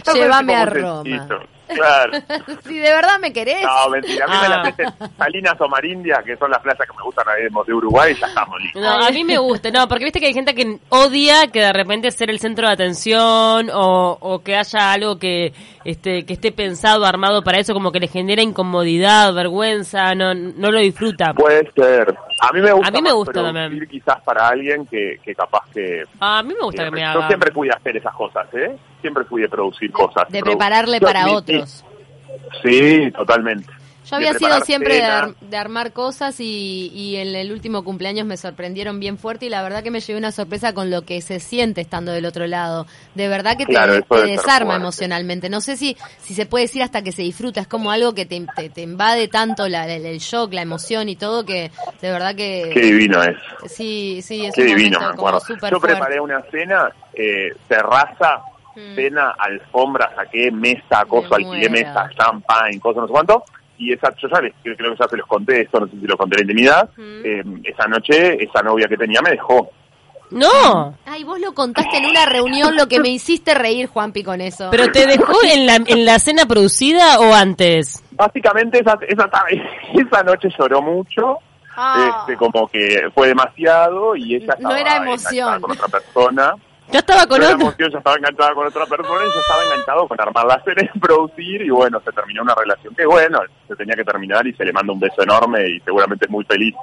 Llévame 0.14 0.56
a 0.56 0.66
Roma. 0.66 1.04
sencillo. 1.04 1.40
Claro. 1.70 2.14
si 2.68 2.80
de 2.80 2.90
verdad 2.92 3.20
me 3.20 3.32
querés. 3.32 3.62
No, 3.64 3.90
mentira. 3.92 4.26
A 4.26 4.28
mí 4.28 4.34
me 4.42 4.46
Ah. 4.48 4.50
las 4.50 4.68
haces 4.74 4.88
Salinas 5.20 5.54
o 5.60 5.68
Marindia, 5.70 6.20
que 6.26 6.36
son 6.36 6.50
las 6.50 6.60
playas 6.64 6.80
que 6.80 6.98
me 6.98 7.04
gustan 7.04 7.26
ahí 7.30 7.44
de 7.44 7.74
Uruguay, 7.74 8.14
y 8.18 8.20
ya 8.20 8.26
estamos 8.26 8.60
listos. 8.60 8.82
No, 8.82 8.90
a 9.06 9.12
mí 9.12 9.24
me 9.24 9.38
gusta, 9.38 9.70
no, 9.70 9.88
porque 9.88 10.06
viste 10.06 10.20
que 10.20 10.26
hay 10.28 10.34
gente 10.34 10.56
que 10.56 10.80
odia 10.90 11.46
que 11.54 11.62
de 11.62 11.72
repente 11.72 12.10
ser 12.10 12.32
el 12.32 12.40
centro 12.40 12.66
de 12.68 12.74
atención 12.74 13.70
o, 13.72 14.18
o 14.20 14.40
que 14.40 14.56
haya 14.56 14.94
algo 14.94 15.20
que 15.20 15.54
este 15.86 16.26
que 16.26 16.34
esté 16.34 16.52
pensado, 16.52 17.06
armado 17.06 17.42
para 17.44 17.60
eso, 17.60 17.74
como 17.74 17.92
que 17.92 18.00
le 18.00 18.08
genera 18.08 18.42
incomodidad, 18.42 19.34
vergüenza, 19.34 20.14
no 20.16 20.34
no 20.34 20.72
lo 20.72 20.80
disfruta. 20.80 21.34
Puede 21.34 21.72
ser. 21.76 22.16
A 22.42 22.52
mí 22.54 22.62
me 22.62 22.72
gusta, 22.72 22.88
A 22.88 22.92
mí 22.92 23.02
me 23.02 23.12
gusta 23.12 23.32
producir 23.34 23.54
también. 23.62 23.88
quizás 23.90 24.22
para 24.24 24.48
alguien 24.48 24.86
que, 24.86 25.20
que 25.24 25.36
capaz 25.36 25.64
que... 25.74 26.04
A 26.22 26.42
mí 26.44 26.54
me 26.54 26.62
gusta 26.62 26.86
que 26.86 26.92
me 26.92 27.02
Yo 27.02 27.08
haga. 27.08 27.28
siempre 27.28 27.52
fui 27.52 27.70
a 27.70 27.74
hacer 27.74 27.98
esas 27.98 28.14
cosas, 28.16 28.48
¿eh? 28.54 28.78
Siempre 29.02 29.24
fui 29.26 29.44
a 29.44 29.48
producir 29.50 29.92
cosas. 29.92 30.30
De 30.30 30.42
prepararle 30.42 31.00
Yo- 31.00 31.08
para 31.08 31.30
otros. 31.32 31.84
Sí, 32.64 33.12
totalmente. 33.12 33.70
Yo 34.10 34.16
había 34.18 34.34
sido 34.34 34.60
siempre 34.62 34.96
de, 34.96 35.04
ar- 35.04 35.36
de 35.40 35.58
armar 35.58 35.94
cosas 35.94 36.40
y, 36.40 36.92
y 36.94 37.18
en 37.18 37.36
el 37.36 37.52
último 37.52 37.84
cumpleaños 37.84 38.26
me 38.26 38.38
sorprendieron 38.38 39.00
bien 39.00 39.18
fuerte 39.18 39.46
y 39.46 39.50
la 39.50 39.62
verdad 39.62 39.84
que 39.84 39.92
me 39.92 40.00
llevé 40.00 40.18
una 40.18 40.32
sorpresa 40.32 40.74
con 40.74 40.90
lo 40.90 41.04
que 41.04 41.22
se 41.22 41.40
siente 41.40 41.82
estando 41.82 42.12
del 42.12 42.26
otro 42.26 42.48
lado. 42.48 42.88
De 43.16 43.28
verdad 43.28 43.58
que 43.58 43.66
te, 43.66 43.74
Claro, 43.74 43.94
desarma 44.26 44.76
emocionalmente. 44.76 45.50
No 45.50 45.62
sé 45.62 45.78
si, 45.78 45.96
si 46.20 46.34
se 46.34 46.46
puede 46.46 46.66
decir 46.66 46.82
hasta 46.84 47.02
que 47.04 47.12
se 47.12 47.22
disfruta. 47.22 47.62
Es 47.62 47.68
como 47.68 47.92
algo 47.92 48.14
que 48.14 48.26
te, 48.26 48.46
te- 48.56 48.70
te 48.70 48.82
invade 48.82 49.28
tanto 49.28 49.68
la- 49.70 49.88
el, 49.88 50.06
el 50.06 50.20
shock, 50.20 50.54
la 50.54 50.62
emoción 50.62 51.10
y 51.10 51.16
todo 51.16 51.46
que 51.46 51.72
de 52.02 52.12
verdad 52.12 52.36
que... 52.36 52.72
Qué 52.74 52.82
divino 52.82 53.22
es. 53.24 53.38
Sí, 53.72 54.22
sí, 54.24 54.46
es 54.46 54.56
Qué 54.56 54.62
un 54.62 54.68
divino, 54.68 55.00
me 55.00 55.06
acuerdo. 55.06 55.40
Yo 55.48 55.58
fuerte. 55.58 55.80
preparé 55.80 56.20
una 56.20 56.42
cena, 56.52 56.90
eh, 57.14 57.50
terraza, 57.68 58.42
Mm. 58.76 58.96
cena, 58.96 59.34
alfombra, 59.38 60.12
saqué 60.16 60.52
mesa, 60.52 61.04
cosa, 61.06 61.36
alquilé 61.36 61.70
mesa, 61.70 62.08
champagne, 62.18 62.80
cosas, 62.80 63.02
no 63.02 63.08
sé 63.08 63.12
cuánto. 63.12 63.44
Y 63.80 63.94
esa, 63.94 64.14
yo 64.22 64.28
ya 64.28 64.42
les, 64.42 64.54
creo 64.62 64.76
que 64.76 65.00
ya 65.00 65.08
se 65.08 65.18
los 65.18 65.26
conté 65.26 65.62
esto, 65.62 65.80
no 65.80 65.88
sé 65.88 65.94
si 66.00 66.06
lo 66.06 66.16
conté 66.18 66.42
en 66.42 66.48
la 66.48 66.52
intimidad. 66.52 66.90
Mm. 66.98 67.26
eh, 67.26 67.44
esa 67.64 67.88
noche, 67.88 68.44
esa 68.44 68.62
novia 68.62 68.88
que 68.88 68.98
tenía 68.98 69.22
me 69.22 69.32
dejó. 69.32 69.72
No, 70.32 70.96
Ay, 71.08 71.24
vos 71.24 71.40
lo 71.40 71.54
contaste 71.56 71.98
en 71.98 72.06
una 72.06 72.26
reunión, 72.28 72.76
lo 72.76 72.88
que 72.88 73.00
me 73.00 73.10
hiciste 73.10 73.56
reír, 73.56 73.88
Juanpi, 73.88 74.22
con 74.24 74.42
eso. 74.42 74.68
pero 74.70 74.92
te 74.92 75.08
dejó 75.08 75.34
en 75.52 75.66
la 75.66 75.78
en 75.84 76.06
la 76.06 76.20
cena 76.20 76.46
producida 76.46 77.20
o 77.20 77.34
antes. 77.34 78.04
Básicamente 78.12 78.80
esa, 78.80 79.00
esa, 79.08 79.28
esa 79.96 80.24
noche 80.24 80.50
lloró 80.60 80.84
mucho. 80.84 81.40
Ah. 81.76 82.18
Este, 82.28 82.38
como 82.38 82.68
que 82.68 83.10
fue 83.16 83.30
demasiado 83.30 84.16
y 84.16 84.36
ella 84.36 84.56
No 84.60 84.70
estaba 84.76 84.80
era 84.80 84.98
emoción. 84.98 85.48
enganchada 85.56 85.60
con 85.62 85.72
otra 85.72 85.88
persona. 85.88 86.54
Ya 86.92 87.00
estaba 87.00 87.28
con 87.28 87.42
otro. 87.42 87.52
emoción, 87.54 87.92
ya 87.92 87.98
estaba 88.00 88.16
enganchada 88.16 88.54
con 88.54 88.68
otra 88.68 88.86
persona 88.86 89.22
y 89.24 89.34
yo 89.34 89.40
estaba 89.42 89.64
enganchado 89.64 90.08
con 90.08 90.20
armar 90.22 90.46
la 90.46 90.64
cena 90.64 90.90
y 90.94 91.00
producir 91.00 91.62
y 91.62 91.70
bueno, 91.70 92.02
se 92.04 92.12
terminó 92.12 92.42
una 92.42 92.56
relación 92.56 92.96
que 92.96 93.06
bueno, 93.06 93.40
se 93.68 93.76
tenía 93.76 93.96
que 93.96 94.04
terminar 94.04 94.46
y 94.48 94.54
se 94.54 94.66
le 94.66 94.74
manda 94.74 94.92
un 94.94 95.00
beso 95.00 95.22
enorme 95.22 95.68
y 95.70 95.80
seguramente 95.82 96.26
es 96.26 96.32
muy 96.32 96.44
feliz. 96.46 96.74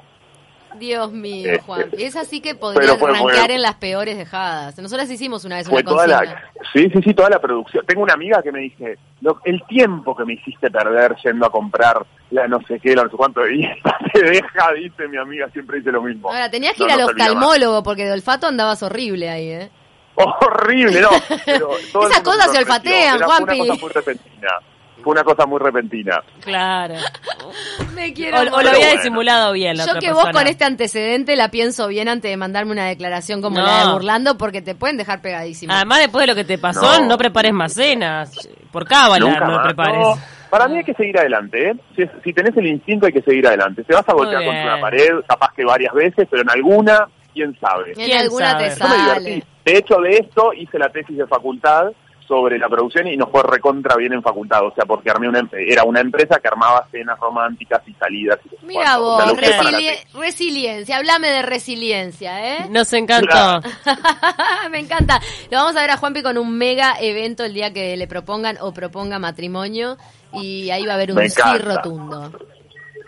Dios 0.79 1.11
mío, 1.11 1.53
Este, 1.53 1.63
Juan. 1.65 1.87
Es 1.99 2.17
así 2.17 2.41
que 2.43 2.55
podría 2.55 2.97
rankear 2.97 3.51
en 3.51 3.63
las 3.63 3.77
peores 3.77 4.19
dejadas. 4.19 4.79
Nosotras 4.79 5.11
hicimos 5.11 5.45
una 5.47 5.57
vez 5.57 5.67
Fue 5.69 5.81
una 5.81 5.91
toda 5.91 6.07
la, 6.07 6.43
sí, 6.75 6.91
sí, 6.93 7.01
sí, 7.03 7.15
toda 7.15 7.31
la 7.31 7.41
producción. 7.41 7.85
Tengo 7.87 8.03
una 8.03 8.13
amiga 8.13 8.43
que 8.43 8.53
me 8.53 8.61
dice, 8.61 8.99
"Lo- 9.23 9.41
el 9.45 9.63
tiempo 9.67 10.15
que 10.15 10.27
me 10.27 10.35
hiciste 10.35 10.71
perder 10.71 11.17
yendo 11.25 11.47
a 11.47 11.51
comprar 11.51 12.05
la 12.31 12.47
no 12.47 12.61
sé 12.69 12.79
qué, 12.79 12.95
la 12.95 13.05
no 13.05 13.11
sé 13.11 13.17
cuánto, 13.17 13.49
y 13.49 13.65
esta 13.77 13.97
te 14.13 14.23
deja, 14.23 14.73
dice 14.75 15.09
mi 15.09 15.17
amiga, 15.17 15.49
siempre 15.51 15.79
dice 15.79 15.91
lo 15.93 16.03
mismo. 16.03 16.29
Ahora, 16.31 16.51
tenías 16.51 16.75
que 16.75 16.81
No 16.81 16.89
ir 16.89 16.93
al 16.93 17.09
oftalmólogo 17.09 17.83
porque 17.83 18.05
de 18.05 18.13
olfato 18.13 18.47
andabas 18.47 18.83
horrible 18.83 19.31
ahí, 19.31 19.49
¿eh? 19.49 19.71
Horrible, 20.17 21.01
no. 21.01 21.11
Pero 21.45 21.69
todo 21.93 22.09
Esas 22.09 22.21
cosas 22.23 22.51
se 22.53 22.59
olfatean, 22.59 23.19
fue 23.19 23.27
Juanpi. 23.27 23.61
una 23.61 23.67
cosa 23.75 23.81
muy 23.85 23.93
repentina. 23.93 24.49
Fue 25.03 25.13
una 25.13 25.23
cosa 25.25 25.47
muy 25.47 25.59
repentina. 25.61 26.23
Claro. 26.41 26.95
Me 27.95 28.11
O, 28.11 28.15
quiero 28.15 28.41
o 28.41 28.45
lo 28.45 28.51
morir. 28.51 28.69
había 28.71 28.87
bueno. 28.87 28.97
disimulado 29.03 29.53
bien 29.53 29.77
la 29.77 29.85
Yo 29.85 29.91
otra 29.93 30.01
que 30.01 30.13
vos 30.13 30.29
con 30.33 30.47
este 30.49 30.65
antecedente 30.65 31.37
la 31.37 31.51
pienso 31.51 31.87
bien 31.89 32.09
antes 32.09 32.29
de 32.31 32.37
mandarme 32.37 32.73
una 32.73 32.87
declaración 32.87 33.41
como 33.41 33.59
No. 33.61 33.67
la 33.67 33.85
de 33.87 33.93
Burlando 33.93 34.37
porque 34.37 34.63
te 34.63 34.75
pueden 34.75 34.97
dejar 34.97 35.21
pegadísimo. 35.21 35.73
Además, 35.73 35.99
después 36.01 36.23
de 36.23 36.27
lo 36.29 36.35
que 36.35 36.45
te 36.45 36.59
pasó, 36.59 37.01
no, 37.01 37.07
No. 37.09 37.19
prepares 37.19 37.53
más 37.53 37.75
cenas. 37.75 38.33
Por 38.73 38.85
cábala 38.87 39.25
Nunca 39.27 39.41
no 39.47 39.53
más. 39.59 39.67
prepares. 39.67 39.99
No, 40.01 40.19
para 40.51 40.67
mí 40.67 40.79
hay 40.79 40.85
que 40.85 40.95
seguir 40.95 41.17
adelante, 41.19 41.71
¿eh? 41.71 41.75
Si, 41.95 42.03
si 42.25 42.33
tenés 42.33 42.57
el 42.57 42.67
instinto 42.67 43.07
hay 43.07 43.13
que 43.13 43.23
seguir 43.23 43.47
adelante. 43.47 43.85
Te 43.85 43.95
vas 43.95 44.09
a 44.09 44.13
golpear 44.13 44.39
Muy 44.43 44.47
contra 44.47 44.73
una 44.75 44.81
pared, 44.81 45.09
capaz 45.29 45.53
que 45.55 45.65
varias 45.65 45.93
veces, 45.95 46.27
pero 46.31 46.43
en 46.43 46.51
alguna, 46.51 47.07
quién 47.37 47.59
sabe. 47.61 47.91
en 47.91 47.95
¿quién 48.07 48.19
alguna 48.19 48.51
sabe? 48.53 48.65
te 48.71 48.71
Yo 48.79 48.89
me 48.89 48.97
sale. 48.97 49.21
divertí. 49.31 49.47
De 49.65 49.79
hecho, 49.79 49.97
de 50.01 50.11
esto 50.17 50.53
hice 50.55 50.79
la 50.79 50.89
tesis 50.89 51.17
de 51.17 51.27
facultad 51.27 51.93
sobre 52.27 52.59
la 52.59 52.69
producción 52.69 53.07
y 53.07 53.17
nos 53.17 53.31
fue 53.31 53.41
recontra 53.45 53.95
bien 53.95 54.13
en 54.13 54.21
facultad, 54.21 54.65
o 54.67 54.75
sea, 54.75 54.85
porque 54.85 55.09
armé 55.11 55.29
una, 55.29 55.49
era 55.53 55.85
una 55.85 56.01
empresa 56.01 56.41
que 56.41 56.49
armaba 56.49 56.85
cenas 56.91 57.17
románticas 57.21 57.81
y 57.87 57.93
salidas. 57.95 58.41
Y 58.61 58.67
Mira 58.67 58.97
cuánto. 58.99 59.07
O 59.07 59.17
sea, 59.19 59.27
vos, 59.33 59.41
resili- 59.71 60.05
resiliencia, 60.13 60.97
hablame 60.97 61.29
de 61.29 61.43
resiliencia, 61.43 62.57
¿eh? 62.57 62.67
Nos 62.69 62.93
encantó. 62.95 63.61
Me 64.73 64.81
encanta. 64.81 65.21
Lo 65.53 65.59
vamos 65.59 65.77
a 65.77 65.81
ver 65.83 65.91
a 65.91 65.97
Juanpi 65.99 66.23
con 66.23 66.37
un 66.37 66.59
mega 66.59 66.97
evento 67.01 67.45
el 67.45 67.55
día 67.55 67.73
que 67.73 67.97
le 67.97 68.09
propongan 68.09 68.57
o 68.61 68.73
proponga 68.73 69.21
matrimonio 69.21 69.97
y 70.33 70.71
ahí 70.71 70.85
va 70.85 70.93
a 70.93 70.97
haber 70.97 71.11
un 71.13 71.19
Me 71.19 71.29
sí 71.31 71.41
encanta. 71.41 71.77
rotundo. 71.77 72.33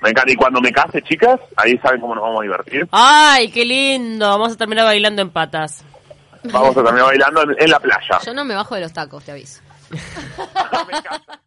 Me 0.01 0.11
encanta. 0.11 0.33
Y 0.33 0.37
cuando 0.37 0.61
me 0.61 0.71
case, 0.73 1.03
chicas, 1.03 1.41
ahí 1.57 1.77
saben 1.79 2.01
cómo 2.01 2.15
nos 2.15 2.23
vamos 2.23 2.41
a 2.41 2.43
divertir. 2.45 2.89
Ay, 2.93 3.51
qué 3.51 3.65
lindo. 3.65 4.29
Vamos 4.29 4.53
a 4.53 4.57
terminar 4.57 4.85
bailando 4.85 5.23
en 5.23 5.31
patas. 5.31 5.85
Vamos 6.45 6.77
a 6.77 6.83
terminar 6.83 7.07
bailando 7.07 7.43
en, 7.43 7.57
en 7.59 7.71
la 7.71 7.81
playa. 7.81 8.19
Yo 8.25 8.33
no 8.35 8.45
me 8.45 8.55
bajo 8.55 8.75
de 8.75 8.83
los 8.83 8.93
tacos, 8.93 9.25
te 9.25 9.33
aviso. 9.33 9.61
Me 9.91 10.99
encanta. 10.99 11.41